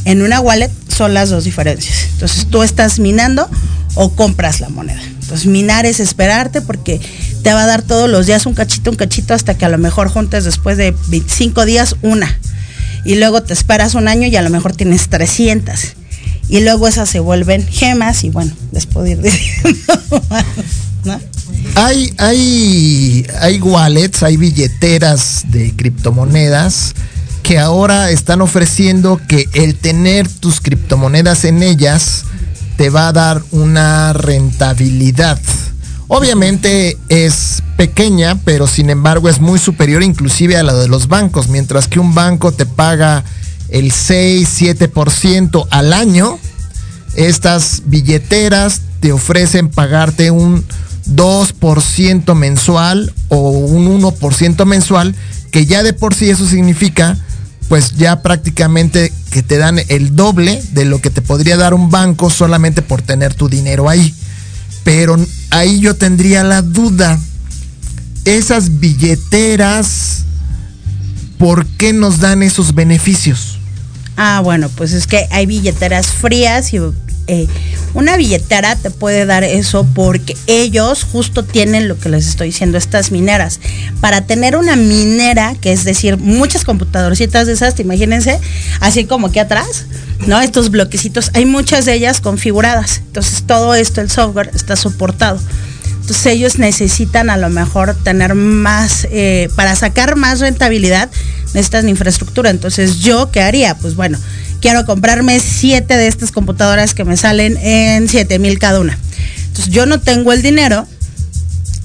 [0.05, 2.09] en una wallet, son las dos diferencias.
[2.15, 3.49] Entonces tú estás minando
[3.95, 5.03] o compras la moneda.
[5.03, 7.01] Entonces minar es esperarte porque
[7.43, 9.79] te va a dar todos los días un cachito, un cachito, hasta que a lo
[9.79, 12.39] mejor juntes después de 25 días una.
[13.05, 15.95] Y luego te esperas un año y a lo mejor tienes 300.
[16.49, 20.23] Y luego esas se vuelven gemas y bueno, les puedo ir diciendo
[21.75, 26.95] Hay, hay, hay wallets, hay billeteras de criptomonedas
[27.43, 32.25] que ahora están ofreciendo que el tener tus criptomonedas en ellas
[32.77, 35.41] te va a dar una rentabilidad.
[36.09, 41.49] Obviamente es pequeña, pero sin embargo es muy superior inclusive a la de los bancos.
[41.49, 43.25] Mientras que un banco te paga
[43.71, 46.39] el 6-7% al año,
[47.15, 50.65] estas billeteras te ofrecen pagarte un
[51.07, 55.15] 2% mensual o un 1% mensual,
[55.51, 57.19] que ya de por sí eso significa
[57.69, 61.91] pues ya prácticamente que te dan el doble de lo que te podría dar un
[61.91, 64.15] banco solamente por tener tu dinero ahí.
[64.85, 65.17] Pero
[65.49, 67.19] ahí yo tendría la duda.
[68.27, 70.25] Esas billeteras,
[71.39, 73.59] ¿por qué nos dan esos beneficios?
[74.19, 76.79] Ah, bueno, pues es que hay billeteras frías y
[77.27, 77.47] eh,
[77.95, 82.79] una billetera te puede dar eso porque ellos justo tienen lo que les estoy diciendo,
[82.79, 83.61] estas mineras.
[84.01, 88.41] Para tener una minera, que es decir, muchas computadorcitas de esas, imagínense,
[88.81, 89.87] así como aquí atrás,
[90.27, 90.41] ¿no?
[90.41, 92.99] Estos bloquecitos, hay muchas de ellas configuradas.
[93.07, 95.39] Entonces todo esto, el software, está soportado.
[96.01, 101.09] Entonces ellos necesitan a lo mejor tener más, eh, para sacar más rentabilidad,
[101.55, 102.51] necesitan infraestructura.
[102.51, 103.77] Entonces yo, ¿qué haría?
[103.77, 104.19] Pues bueno,
[104.63, 108.97] quiero comprarme siete de estas computadoras que me salen en 7 mil cada una.
[109.49, 110.87] Entonces yo no tengo el dinero,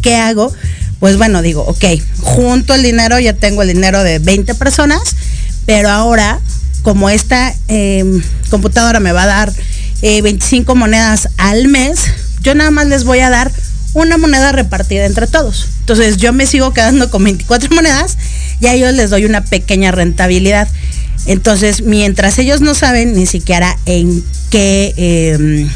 [0.01, 0.53] ¿qué hago?
[0.99, 1.84] Pues bueno, digo, ok,
[2.21, 5.01] junto el dinero, ya tengo el dinero de 20 personas,
[5.65, 6.39] pero ahora,
[6.84, 9.53] como esta em, computadora me va a dar
[10.01, 11.99] 25 eh, monedas al mes,
[12.41, 13.51] yo nada más les voy a dar
[13.93, 15.67] una moneda repartida entre todos.
[15.80, 18.17] Entonces yo me sigo quedando con 24 monedas
[18.61, 20.67] y a ellos les doy una pequeña rentabilidad.
[21.28, 25.69] Entonces, mientras ellos no saben ni siquiera en qué, em,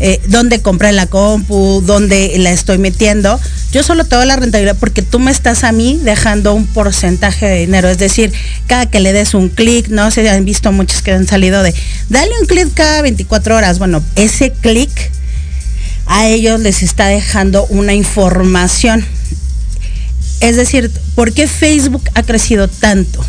[0.00, 3.38] eh, dónde compré la compu, dónde la estoy metiendo,
[3.72, 7.58] yo solo te la rentabilidad porque tú me estás a mí dejando un porcentaje de
[7.60, 7.88] dinero.
[7.88, 8.32] Es decir,
[8.66, 11.74] cada que le des un clic, no sé, han visto muchos que han salido de,
[12.08, 13.78] dale un clic cada 24 horas.
[13.78, 14.90] Bueno, ese clic
[16.06, 19.04] a ellos les está dejando una información.
[20.40, 23.24] Es decir, ¿por qué Facebook ha crecido tanto?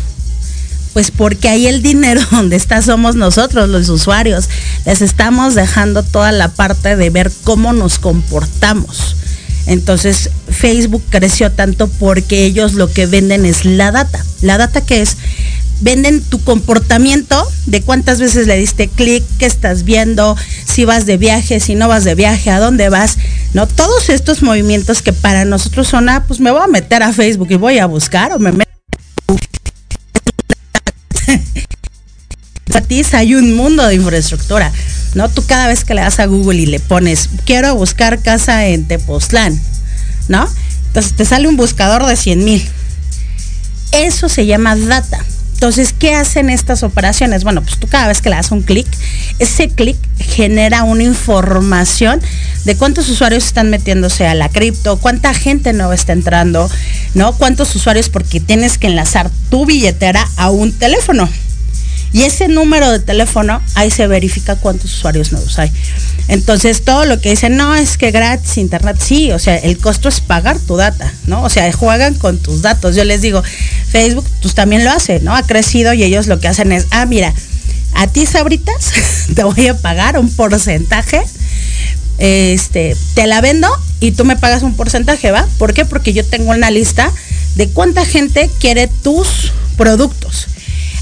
[0.92, 4.48] Pues porque ahí el dinero donde está somos nosotros, los usuarios.
[4.84, 9.16] Les estamos dejando toda la parte de ver cómo nos comportamos.
[9.66, 14.24] Entonces Facebook creció tanto porque ellos lo que venden es la data.
[14.40, 15.18] La data que es,
[15.80, 21.18] venden tu comportamiento, de cuántas veces le diste clic, qué estás viendo, si vas de
[21.18, 23.18] viaje, si no vas de viaje, a dónde vas,
[23.52, 23.66] ¿no?
[23.66, 27.48] Todos estos movimientos que para nosotros son, ah, pues me voy a meter a Facebook
[27.50, 28.67] y voy a buscar o me meto
[33.12, 34.72] hay un mundo de infraestructura.
[35.14, 35.28] ¿no?
[35.28, 38.86] Tú cada vez que le das a Google y le pones, quiero buscar casa en
[38.86, 39.60] Tepoztlán,
[40.28, 40.48] ¿no?
[40.88, 42.68] Entonces te sale un buscador de 100 mil.
[43.92, 45.24] Eso se llama data.
[45.54, 47.42] Entonces, ¿qué hacen estas operaciones?
[47.42, 48.86] Bueno, pues tú cada vez que le das un clic,
[49.40, 52.20] ese clic genera una información
[52.64, 56.70] de cuántos usuarios están metiéndose a la cripto, cuánta gente nueva está entrando,
[57.14, 57.32] ¿no?
[57.32, 61.28] Cuántos usuarios porque tienes que enlazar tu billetera a un teléfono.
[62.12, 65.70] Y ese número de teléfono, ahí se verifica cuántos usuarios nuevos hay.
[66.28, 70.08] Entonces, todo lo que dicen, no, es que gratis internet, sí, o sea, el costo
[70.08, 71.42] es pagar tu data, ¿no?
[71.42, 72.96] O sea, juegan con tus datos.
[72.96, 73.42] Yo les digo,
[73.90, 75.34] Facebook, pues también lo hace, ¿no?
[75.34, 77.34] Ha crecido y ellos lo que hacen es, ah, mira,
[77.94, 78.92] a ti, Sabritas,
[79.34, 81.22] te voy a pagar un porcentaje,
[82.18, 83.68] este, te la vendo
[84.00, 85.46] y tú me pagas un porcentaje, ¿va?
[85.58, 85.84] ¿Por qué?
[85.84, 87.12] Porque yo tengo una lista
[87.54, 90.48] de cuánta gente quiere tus productos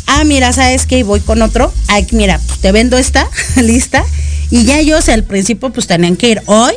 [0.07, 1.03] ah, mira, ¿sabes qué?
[1.03, 4.05] Voy con otro, ay, mira, pues te vendo esta lista
[4.51, 6.75] y ya ellos al principio pues tenían que ir hoy.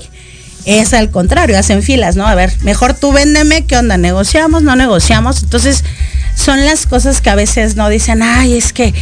[0.65, 2.27] Es al contrario, hacen filas, ¿no?
[2.27, 3.97] A ver, mejor tú véndeme, ¿qué onda?
[3.97, 4.61] ¿Negociamos?
[4.61, 5.41] ¿No negociamos?
[5.41, 5.83] Entonces,
[6.35, 8.93] son las cosas que a veces no dicen, ay, es que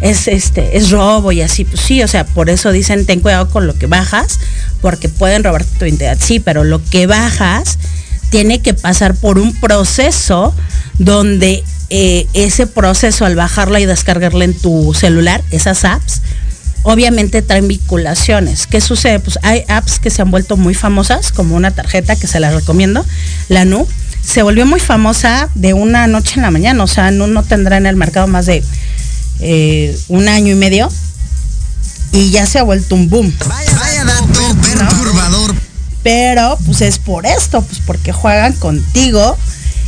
[0.00, 1.64] es este, es robo y así.
[1.64, 4.38] Pues sí, o sea, por eso dicen, ten cuidado con lo que bajas,
[4.80, 6.18] porque pueden robarte tu identidad.
[6.20, 7.78] Sí, pero lo que bajas
[8.30, 10.54] tiene que pasar por un proceso
[10.98, 16.20] donde eh, ese proceso al bajarla y descargarla en tu celular, esas apps,
[16.82, 18.66] obviamente traen vinculaciones.
[18.66, 19.20] ¿Qué sucede?
[19.20, 22.50] Pues hay apps que se han vuelto muy famosas, como una tarjeta que se la
[22.50, 23.04] recomiendo,
[23.48, 23.86] la NU.
[24.22, 27.78] Se volvió muy famosa de una noche en la mañana, o sea, no, no tendrá
[27.78, 28.62] en el mercado más de
[29.40, 30.90] eh, un año y medio
[32.12, 33.32] y ya se ha vuelto un boom.
[33.46, 35.67] Vaya, dato perturbador.
[36.08, 39.36] Pero pues es por esto, pues porque juegan contigo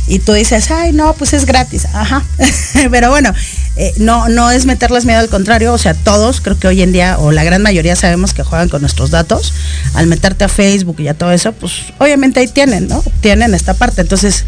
[0.05, 1.87] y tú dices, ay, no, pues es gratis.
[1.95, 2.23] Ajá.
[2.91, 3.33] Pero bueno,
[3.75, 5.73] eh, no, no es meterles miedo, al contrario.
[5.73, 8.69] O sea, todos, creo que hoy en día, o la gran mayoría sabemos que juegan
[8.69, 9.51] con nuestros datos.
[9.95, 13.03] Al meterte a Facebook y a todo eso, pues obviamente ahí tienen, ¿no?
[13.21, 14.01] Tienen esta parte.
[14.01, 14.45] Entonces,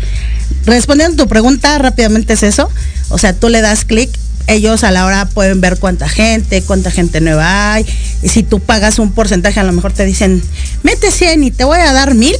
[0.67, 2.69] respondiendo a tu pregunta, rápidamente es eso.
[3.09, 4.11] O sea, tú le das clic
[4.47, 7.85] ellos a la hora pueden ver cuánta gente, cuánta gente nueva hay.
[8.21, 10.41] Y si tú pagas un porcentaje, a lo mejor te dicen,
[10.83, 12.35] mete 100 y te voy a dar mil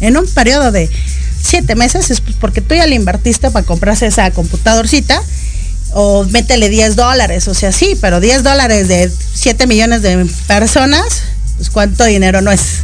[0.00, 0.90] en un periodo de
[1.42, 5.20] siete meses, es pues porque tú ya le invertiste para comprarse esa computadorcita
[5.94, 11.04] o métele 10 dólares, o sea, sí, pero 10 dólares de 7 millones de personas,
[11.56, 12.78] pues cuánto dinero no es,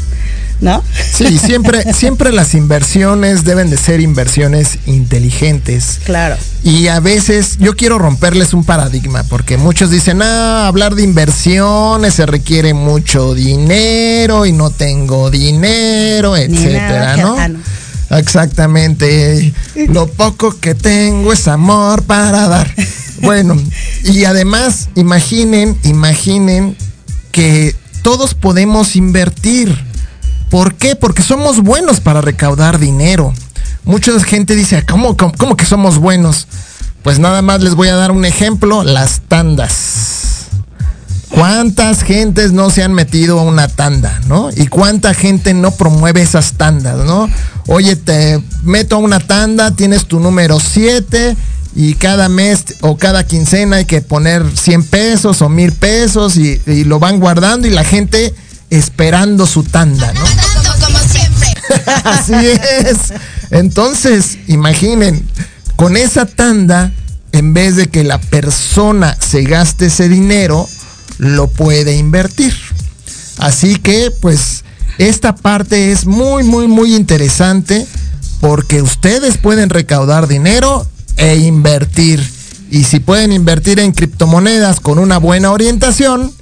[0.60, 0.82] ¿no?
[1.12, 6.00] Sí, siempre, siempre las inversiones deben de ser inversiones inteligentes.
[6.04, 6.36] Claro.
[6.64, 12.14] Y a veces yo quiero romperles un paradigma, porque muchos dicen, ah, hablar de inversiones
[12.14, 17.36] se requiere mucho dinero y no tengo dinero, etcétera, ¿no?
[18.10, 19.52] Exactamente.
[19.88, 22.74] Lo poco que tengo es amor para dar.
[23.20, 23.60] Bueno,
[24.04, 26.76] y además, imaginen, imaginen
[27.32, 29.76] que todos podemos invertir.
[30.50, 30.96] ¿Por qué?
[30.96, 33.34] Porque somos buenos para recaudar dinero.
[33.84, 36.46] Mucha gente dice, ¿cómo, cómo, cómo que somos buenos?
[37.02, 40.46] Pues nada más les voy a dar un ejemplo, las tandas.
[41.28, 44.48] ¿Cuántas gentes no se han metido a una tanda, no?
[44.56, 47.28] Y cuánta gente no promueve esas tandas, ¿no?
[47.66, 51.36] Oye, te meto a una tanda, tienes tu número 7
[51.76, 56.84] y cada mes o cada quincena hay que poner 100 pesos o 1000 pesos y
[56.84, 58.34] lo van guardando y la gente
[58.70, 60.26] esperando su tanda, ¿no?
[61.06, 61.54] Siempre.
[62.04, 63.12] Así es.
[63.50, 65.26] Entonces, imaginen,
[65.76, 66.92] con esa tanda,
[67.32, 70.68] en vez de que la persona se gaste ese dinero,
[71.18, 72.54] lo puede invertir.
[73.38, 74.64] Así que, pues,
[74.98, 77.86] esta parte es muy, muy, muy interesante
[78.40, 82.20] porque ustedes pueden recaudar dinero e invertir.
[82.70, 86.32] Y si pueden invertir en criptomonedas con una buena orientación,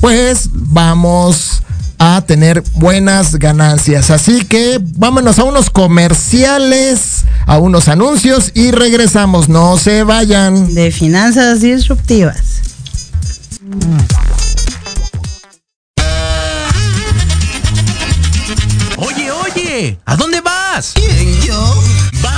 [0.00, 1.62] pues vamos
[1.98, 4.10] a tener buenas ganancias.
[4.10, 9.48] Así que vámonos a unos comerciales, a unos anuncios y regresamos.
[9.48, 10.74] No se vayan.
[10.74, 12.62] De finanzas disruptivas.
[18.96, 20.92] Oye, oye, ¿a dónde vas?
[20.94, 21.77] ¿Quién, yo?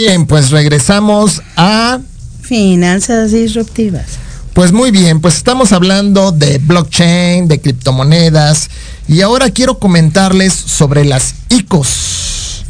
[0.00, 2.00] Bien, pues regresamos a
[2.40, 4.06] Finanzas disruptivas.
[4.54, 8.70] Pues muy bien, pues estamos hablando de blockchain, de criptomonedas
[9.06, 12.64] y ahora quiero comentarles sobre las ICOs.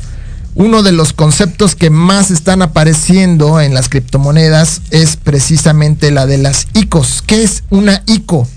[0.57, 6.39] Uno de los conceptos que más están apareciendo en las criptomonedas es precisamente la de
[6.39, 7.23] las ICOs.
[7.25, 8.49] ¿Qué es una ICO?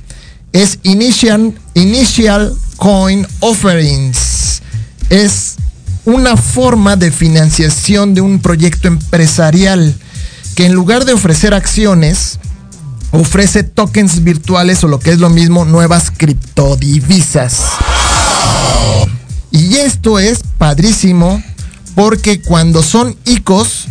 [0.52, 4.64] Es Initial, Initial Coin Offerings.
[5.12, 5.53] Es
[6.06, 9.96] una forma de financiación de un proyecto empresarial
[10.56, 12.40] que en lugar de ofrecer acciones,
[13.12, 17.62] ofrece tokens virtuales o lo que es lo mismo, nuevas criptodivisas.
[19.52, 21.42] Y esto es padrísimo
[21.96, 23.88] porque cuando son ICOs,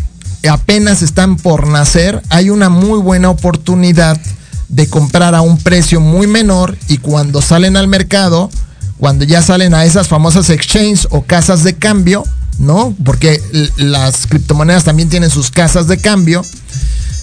[0.50, 4.20] apenas están por nacer, hay una muy buena oportunidad
[4.68, 8.50] de comprar a un precio muy menor y cuando salen al mercado,
[9.02, 12.22] cuando ya salen a esas famosas exchanges o casas de cambio,
[12.60, 12.94] ¿no?
[13.04, 13.42] Porque
[13.76, 16.46] las criptomonedas también tienen sus casas de cambio.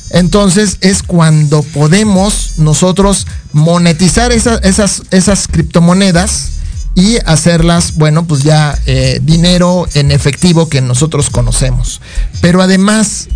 [0.10, 6.50] Entonces es cuando podemos nosotros monetizar esas, criptomonedas
[6.96, 12.02] y hacerlas, bueno, pues ya eh, dinero en efectivo que nosotros conocemos.
[12.42, 13.30] Pero además,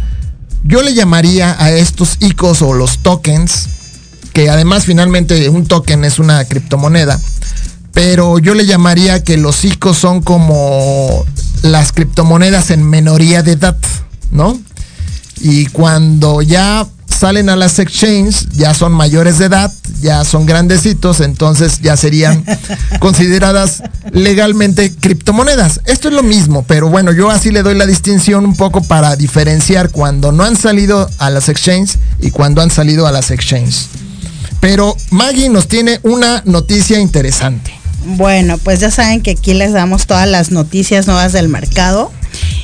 [0.65, 3.69] yo le llamaría a estos ICOs o los tokens,
[4.33, 7.21] que además finalmente un token es una criptomoneda,
[7.93, 11.25] pero yo le llamaría que los ICOs son como
[11.61, 13.77] las criptomonedas en menoría de edad,
[14.31, 14.59] ¿no?
[15.39, 19.71] Y cuando ya salen a las exchanges, ya son mayores de edad,
[20.01, 22.43] ya son grandecitos, entonces ya serían
[22.99, 25.81] consideradas legalmente criptomonedas.
[25.85, 29.15] Esto es lo mismo, pero bueno, yo así le doy la distinción un poco para
[29.15, 33.87] diferenciar cuando no han salido a las exchanges y cuando han salido a las exchanges.
[34.59, 37.82] Pero Maggie nos tiene una noticia interesante.
[38.05, 42.11] Bueno, pues ya saben que aquí les damos todas las noticias nuevas del mercado.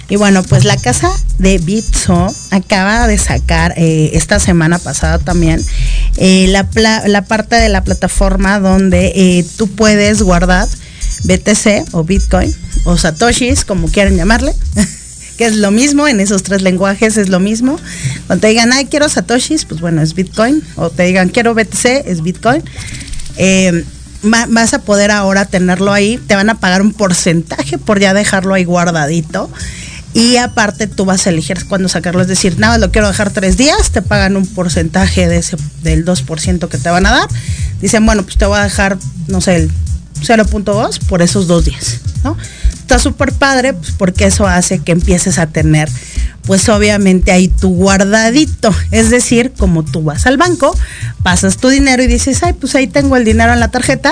[0.10, 5.64] Y bueno, pues la casa de Bitso acaba de sacar eh, esta semana pasada también
[6.18, 6.64] eh, la,
[7.22, 10.68] parte de la plataforma donde eh, tú puedes guardar
[11.26, 12.54] BTC o Bitcoin
[12.86, 14.54] o Satoshis, como quieran llamarle.
[15.38, 17.80] que es lo mismo, en esos tres lenguajes es lo mismo.
[18.28, 20.62] Cuando te digan, ay, quiero Satoshis, pues bueno, es Bitcoin.
[20.76, 22.64] O te digan, quiero BTC, es Bitcoin
[24.24, 28.54] vas a poder ahora tenerlo ahí, te van a pagar un porcentaje por ya dejarlo
[28.54, 29.50] ahí guardadito.
[30.14, 33.58] Y aparte tú vas a elegir cuándo sacarlo, es decir, nada, lo quiero dejar tres
[33.58, 37.28] días, te pagan un porcentaje de ese, del 2% que te van a dar.
[37.80, 38.98] Dicen, bueno, pues te voy a dejar,
[39.28, 39.72] no sé, el
[40.22, 42.36] 0.2 por esos dos días, ¿no?
[42.90, 45.88] Está súper padre, pues porque eso hace que empieces a tener
[46.48, 48.74] pues obviamente ahí tu guardadito.
[48.90, 50.76] Es decir, como tú vas al banco,
[51.22, 54.12] pasas tu dinero y dices, ay, pues ahí tengo el dinero en la tarjeta.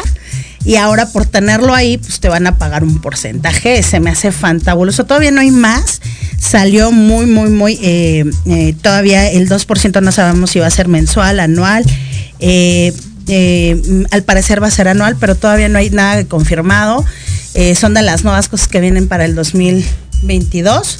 [0.63, 3.81] Y ahora por tenerlo ahí, pues te van a pagar un porcentaje.
[3.81, 5.07] Se me hace fantabuloso.
[5.07, 5.99] Todavía no hay más.
[6.39, 7.79] Salió muy, muy, muy.
[7.81, 11.83] Eh, eh, todavía el 2% no sabemos si va a ser mensual, anual.
[12.37, 12.93] Eh,
[14.11, 17.03] al parecer va a ser anual, pero todavía no hay nada confirmado.
[17.75, 20.99] Son de las nuevas cosas que vienen para el 2022.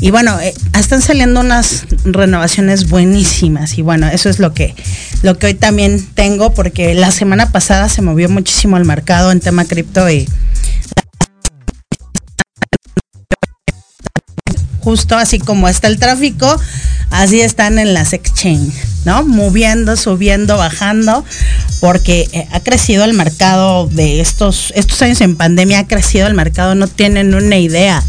[0.00, 4.74] Y bueno, eh, están saliendo unas renovaciones buenísimas y bueno, eso es lo que,
[5.22, 9.40] lo que hoy también tengo porque la semana pasada se movió muchísimo el mercado en
[9.40, 10.26] tema cripto y
[14.80, 16.58] justo así como está el tráfico,
[17.10, 18.72] así están en las exchange,
[19.04, 19.24] ¿no?
[19.24, 21.24] Moviendo, subiendo, bajando,
[21.80, 26.34] porque eh, ha crecido el mercado de estos, estos años en pandemia, ha crecido el
[26.34, 28.02] mercado, no tienen una idea.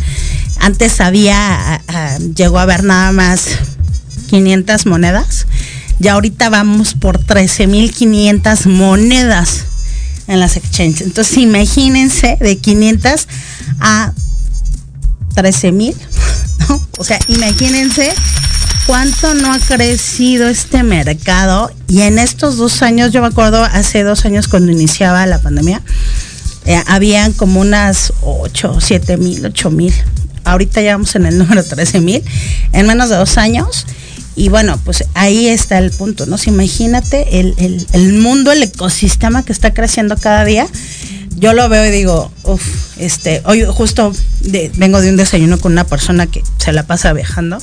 [0.59, 1.81] Antes había,
[2.35, 3.47] llegó a haber nada más
[4.29, 5.47] 500 monedas.
[5.99, 9.65] Y ahorita vamos por 13.500 monedas
[10.27, 11.01] en las exchanges.
[11.01, 13.27] Entonces imagínense de 500
[13.79, 14.13] a
[15.35, 15.95] 13.000.
[16.69, 16.87] ¿no?
[16.97, 18.13] O sea, imagínense
[18.85, 21.71] cuánto no ha crecido este mercado.
[21.87, 25.81] Y en estos dos años, yo me acuerdo hace dos años cuando iniciaba la pandemia,
[26.65, 29.93] eh, habían como unas 8, 7 mil, 8 mil
[30.43, 32.23] ahorita ya vamos en el número 13 mil,
[32.73, 33.85] en menos de dos años.
[34.35, 36.37] Y bueno, pues ahí está el punto, ¿no?
[36.45, 40.67] imagínate el, mundo, el ecosistema que está creciendo cada día.
[41.35, 44.13] Yo lo veo y digo, uff, este, hoy justo
[44.77, 47.57] vengo de un desayuno con una persona que se la pasa viajando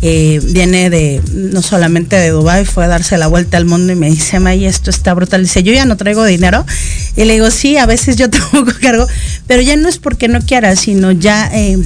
[0.00, 3.96] eh, viene de, no solamente de Dubai, fue a darse la vuelta al mundo y
[3.96, 5.42] me dice, May, esto está brutal.
[5.42, 6.64] Dice, yo ya no traigo dinero.
[7.16, 9.06] Y le digo, sí, a veces yo tampoco cargo,
[9.46, 11.78] pero ya no es porque no quieras, sino ya eh,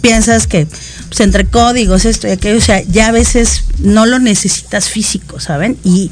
[0.00, 0.66] piensas que
[1.10, 5.40] pues, entre códigos, esto y aquello, o sea, ya a veces no lo necesitas físico,
[5.40, 5.76] ¿saben?
[5.82, 6.08] Y,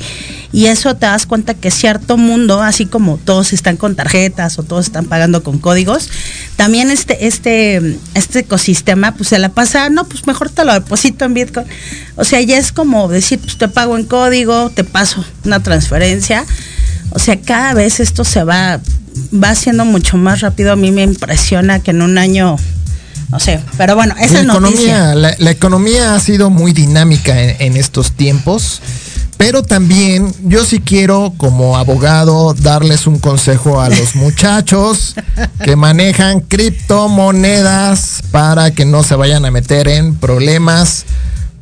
[0.52, 4.64] y eso te das cuenta que cierto mundo, así como todos están con tarjetas o
[4.64, 6.10] todos están pagando con códigos,
[6.56, 11.24] también este, este, este ecosistema, pues se la pasa, no, pues mejor te lo deposito
[11.24, 11.66] en Bitcoin.
[12.16, 16.44] O sea, ya es como decir, pues te pago en código, te paso una transferencia.
[17.10, 18.80] O sea, cada vez esto se va,
[19.32, 20.72] va siendo mucho más rápido.
[20.72, 22.56] A mí me impresiona que en un año
[23.30, 25.12] no sé, pero bueno, esa la noticia.
[25.12, 28.80] Economía, la, economía ha sido muy dinámica en, estos tiempos,
[29.36, 35.14] pero también yo sí quiero como abogado darles un consejo a los muchachos
[35.62, 41.04] que manejan criptomonedas para que no se vayan a meter en problemas,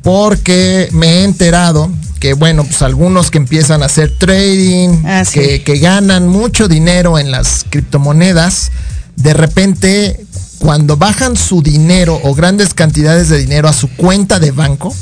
[0.01, 1.91] porque me he enterado
[2.21, 5.39] que bueno, pues algunos que empiezan a hacer trading, Ah, sí.
[5.39, 8.71] que, que ganan mucho dinero en las criptomonedas,
[9.17, 10.25] de repente
[10.59, 14.93] cuando bajan su dinero o grandes cantidades de dinero a su cuenta de banco,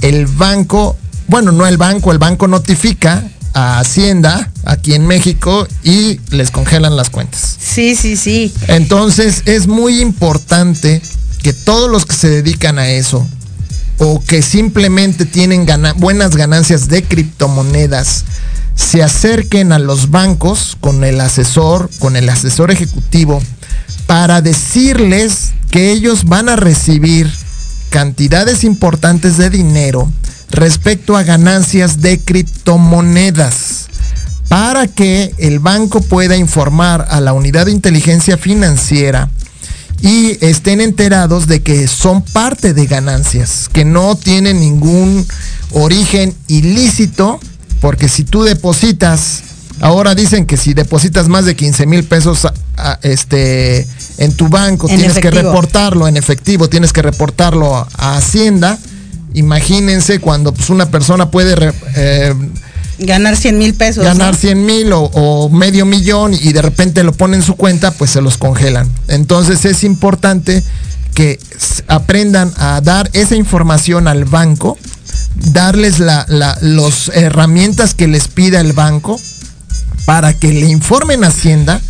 [0.00, 0.96] el banco,
[1.28, 3.22] bueno, no el banco, el banco notifica
[3.52, 7.56] a Hacienda aquí en México y les congelan las cuentas.
[7.60, 8.52] Sí, sí, sí.
[8.68, 11.02] Entonces es muy importante
[11.42, 13.26] que todos los que se dedican a eso
[13.98, 18.24] o que simplemente tienen gana- buenas ganancias de criptomonedas
[18.74, 23.42] se acerquen a los bancos con el asesor, con el asesor ejecutivo,
[24.10, 27.32] para decirles que ellos van a recibir
[27.90, 30.10] cantidades importantes de dinero
[30.50, 33.86] respecto a ganancias de criptomonedas
[34.48, 39.30] para que el banco pueda informar a la unidad de inteligencia financiera
[40.02, 45.24] y estén enterados de que son parte de ganancias, que no tienen ningún
[45.70, 47.38] origen ilícito,
[47.80, 49.44] porque si tú depositas,
[49.80, 53.86] ahora dicen que si depositas más de 15 mil pesos a- a- este,
[54.18, 58.78] en tu banco, En tienes que reportarlo en efectivo, tienes que reportarlo a, a Hacienda.
[59.34, 62.34] Imagínense cuando pues, una persona puede re- eh,
[62.98, 64.04] Ganar 100 mil pesos.
[64.04, 64.38] ganar ¿no?
[64.38, 68.10] 100 mil o, o medio millón y de repente lo pone en su cuenta, pues
[68.10, 68.90] se los congelan.
[69.08, 70.62] Entonces es importante
[71.14, 71.38] que
[71.88, 74.76] aprendan a dar esa información al banco,
[75.52, 79.18] darles la, la- los herramientas que les pida el banco
[80.10, 81.80] para que le informen a Hacienda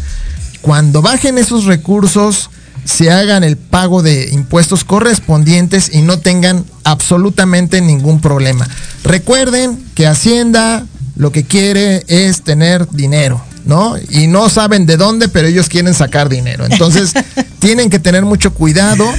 [0.60, 2.50] cuando bajen esos recursos
[2.84, 8.68] se hagan el pago de impuestos correspondientes y no tengan absolutamente ningún problema.
[9.04, 10.84] Recuerden que Hacienda
[11.16, 13.94] lo que quiere es tener dinero, ¿no?
[14.10, 16.66] Y no saben de dónde, pero ellos quieren sacar dinero.
[16.66, 17.14] Entonces,
[17.58, 19.10] tienen que tener mucho cuidado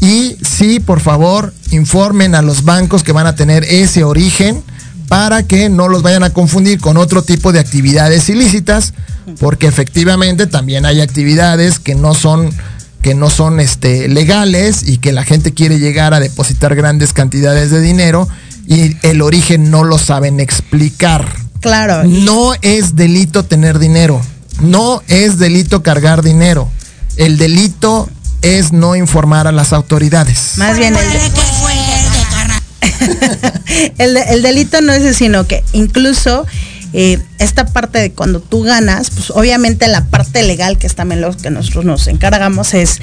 [0.00, 4.64] y sí, por favor, informen a los bancos que van a tener ese origen
[5.08, 8.94] para que no los vayan a confundir con otro tipo de actividades ilícitas,
[9.38, 12.50] porque efectivamente también hay actividades que no son
[13.02, 17.70] que no son este, legales y que la gente quiere llegar a depositar grandes cantidades
[17.70, 18.26] de dinero
[18.66, 21.28] y el origen no lo saben explicar.
[21.60, 22.04] Claro.
[22.04, 24.22] No es delito tener dinero,
[24.62, 26.70] no es delito cargar dinero.
[27.16, 28.08] El delito
[28.40, 30.52] es no informar a las autoridades.
[30.56, 31.02] Más bien el,
[33.98, 36.46] el, el delito no es sino que incluso
[36.96, 41.20] eh, esta parte de cuando tú ganas, pues obviamente la parte legal, que es también
[41.20, 43.00] lo que nosotros nos encargamos, es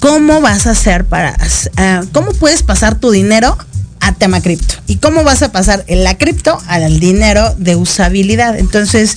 [0.00, 1.34] cómo vas a hacer para,
[1.76, 3.56] ah, cómo puedes pasar tu dinero
[4.00, 8.58] a tema cripto y cómo vas a pasar la cripto al dinero de usabilidad.
[8.58, 9.16] Entonces,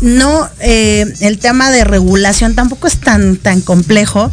[0.00, 4.30] no, eh, el tema de regulación tampoco es tan, tan complejo,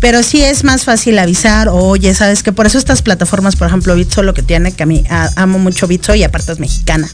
[0.00, 3.94] pero sí es más fácil avisar, oye, sabes que por eso estas plataformas, por ejemplo,
[3.94, 7.08] Bitso lo que tiene, que a mí a- amo mucho Bitso y aparte es mexicana.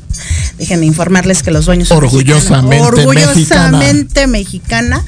[0.58, 5.04] Déjenme informarles que los dueños son Orgullosamente orgullosamente mexicana.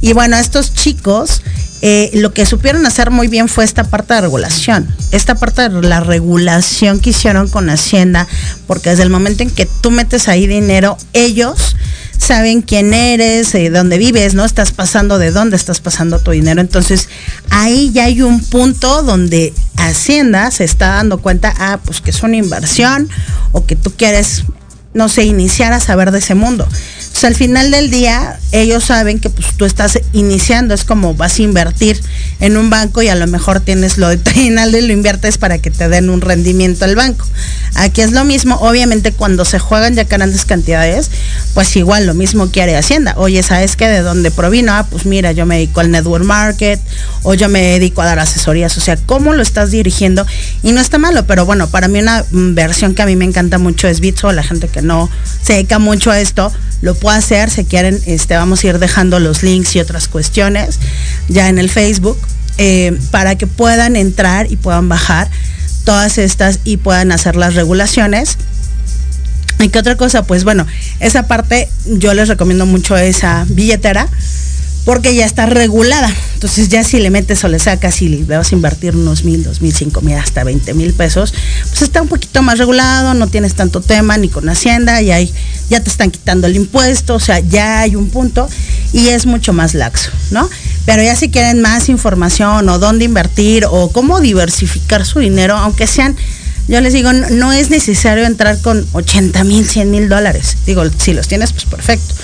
[0.00, 1.42] Y bueno, estos chicos
[1.82, 4.86] eh, lo que supieron hacer muy bien fue esta parte de regulación.
[5.12, 8.26] Esta parte de la regulación que hicieron con Hacienda,
[8.66, 11.76] porque desde el momento en que tú metes ahí dinero, ellos
[12.20, 14.44] saben quién eres, eh, dónde vives, ¿no?
[14.44, 16.60] Estás pasando de dónde estás pasando tu dinero.
[16.60, 17.08] Entonces,
[17.48, 22.22] ahí ya hay un punto donde Hacienda se está dando cuenta, ah, pues que es
[22.22, 23.08] una inversión
[23.52, 24.44] o que tú quieres,
[24.92, 26.68] no sé, iniciar a saber de ese mundo.
[27.22, 31.42] Al final del día, ellos saben que pues tú estás iniciando, es como vas a
[31.42, 32.00] invertir
[32.40, 35.58] en un banco y a lo mejor tienes lo de final de lo inviertes para
[35.58, 37.26] que te den un rendimiento al banco.
[37.74, 41.10] Aquí es lo mismo, obviamente cuando se juegan ya grandes cantidades,
[41.52, 43.14] pues igual lo mismo quiere Hacienda.
[43.18, 43.88] Oye, ¿sabes qué?
[43.88, 44.72] ¿De dónde provino?
[44.72, 46.80] Ah, pues mira, yo me dedico al network market
[47.22, 48.76] o yo me dedico a dar asesorías.
[48.78, 50.26] O sea, ¿cómo lo estás dirigiendo?
[50.62, 53.58] Y no está malo, pero bueno, para mí una versión que a mí me encanta
[53.58, 55.10] mucho es Bitso, la gente que no
[55.42, 56.52] se dedica mucho a esto,
[56.82, 60.78] lo puede hacer, si quieren, este, vamos a ir dejando los links y otras cuestiones
[61.28, 62.18] ya en el Facebook,
[62.58, 65.30] eh, para que puedan entrar y puedan bajar
[65.84, 68.36] todas estas y puedan hacer las regulaciones.
[69.58, 70.22] ¿Y qué otra cosa?
[70.22, 70.66] Pues bueno,
[71.00, 74.08] esa parte yo les recomiendo mucho esa billetera
[74.90, 76.12] porque ya está regulada.
[76.34, 79.44] Entonces ya si le metes o le sacas y le vas a invertir unos mil,
[79.44, 81.32] dos mil, cinco mil, hasta 20 mil pesos,
[81.68, 85.32] pues está un poquito más regulado, no tienes tanto tema ni con Hacienda, y hay,
[85.68, 88.48] ya te están quitando el impuesto, o sea, ya hay un punto
[88.92, 90.50] y es mucho más laxo, ¿no?
[90.86, 95.86] Pero ya si quieren más información o dónde invertir o cómo diversificar su dinero, aunque
[95.86, 96.16] sean
[96.70, 100.56] yo les digo, no es necesario entrar con 80 mil, 100 mil dólares.
[100.66, 102.14] Digo, si los tienes, pues perfecto.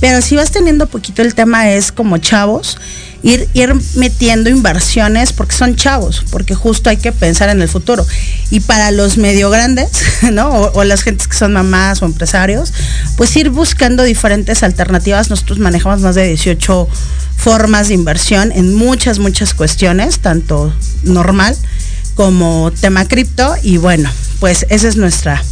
[0.00, 2.78] Pero si vas teniendo poquito el tema es como chavos,
[3.22, 8.06] ir, ir metiendo inversiones porque son chavos, porque justo hay que pensar en el futuro.
[8.50, 9.90] Y para los medio grandes,
[10.32, 10.50] ¿no?
[10.50, 12.72] O, las gentes que son mamás o empresarios,
[13.16, 15.30] pues ir buscando diferentes alternativas.
[15.30, 16.88] Nosotros manejamos más de 18
[17.36, 20.72] formas de inversión en muchas, muchas cuestiones, tanto
[21.02, 21.56] normal
[22.14, 23.54] como tema cripto.
[23.62, 25.42] Y bueno, pues esa es nuestra,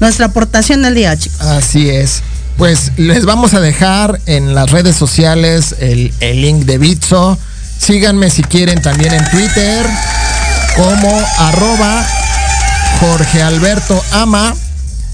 [0.00, 1.40] nuestra aportación del día, chicos.
[1.40, 2.22] Así es.
[2.58, 7.38] Pues les vamos a dejar en las redes sociales el, link de Bitso.
[7.78, 9.86] Síganme si quieren también en Twitter
[10.74, 12.04] como arroba
[12.98, 14.56] Jorge Alberto Ama,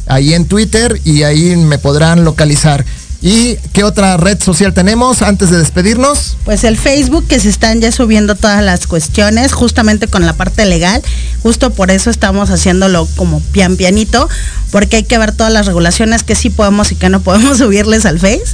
[0.07, 2.83] ahí en Twitter y ahí me podrán localizar.
[3.27, 6.37] ¿Y qué otra red social tenemos antes de despedirnos?
[6.45, 10.67] Pues el Facebook, que se están ya subiendo todas las cuestiones, justamente con la parte
[10.67, 11.03] legal.
[11.43, 14.29] Justo por eso estamos haciéndolo como pian pianito,
[14.71, 18.05] porque hay que ver todas las regulaciones que sí podemos y que no podemos subirles
[18.05, 18.45] al Face,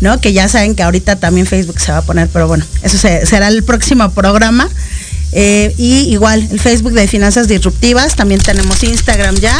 [0.00, 0.20] ¿no?
[0.20, 3.46] Que ya saben que ahorita también Facebook se va a poner, pero bueno, eso será
[3.46, 4.68] el próximo programa.
[5.30, 9.56] Eh, y igual, el Facebook de Finanzas Disruptivas, también tenemos Instagram ya.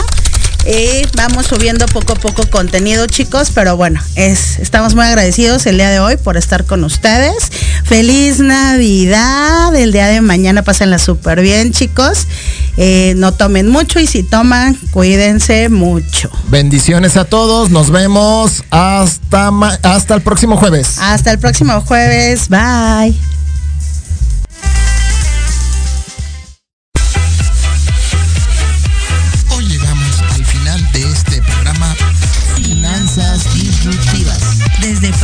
[0.67, 5.77] Y vamos subiendo poco a poco contenido, chicos, pero bueno, es, estamos muy agradecidos el
[5.77, 7.53] día de hoy por estar con ustedes.
[7.85, 9.75] Feliz Navidad.
[9.77, 12.27] El día de mañana pásenla súper bien, chicos.
[12.77, 16.31] Eh, no tomen mucho y si toman, cuídense mucho.
[16.49, 17.71] Bendiciones a todos.
[17.71, 19.51] Nos vemos hasta,
[19.83, 20.97] hasta el próximo jueves.
[20.99, 22.49] Hasta el próximo jueves.
[22.49, 23.36] Bye.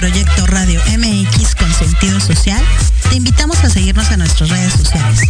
[0.03, 2.61] Proyecto Radio MX con sentido social,
[3.09, 5.21] te invitamos a seguirnos a nuestras redes sociales.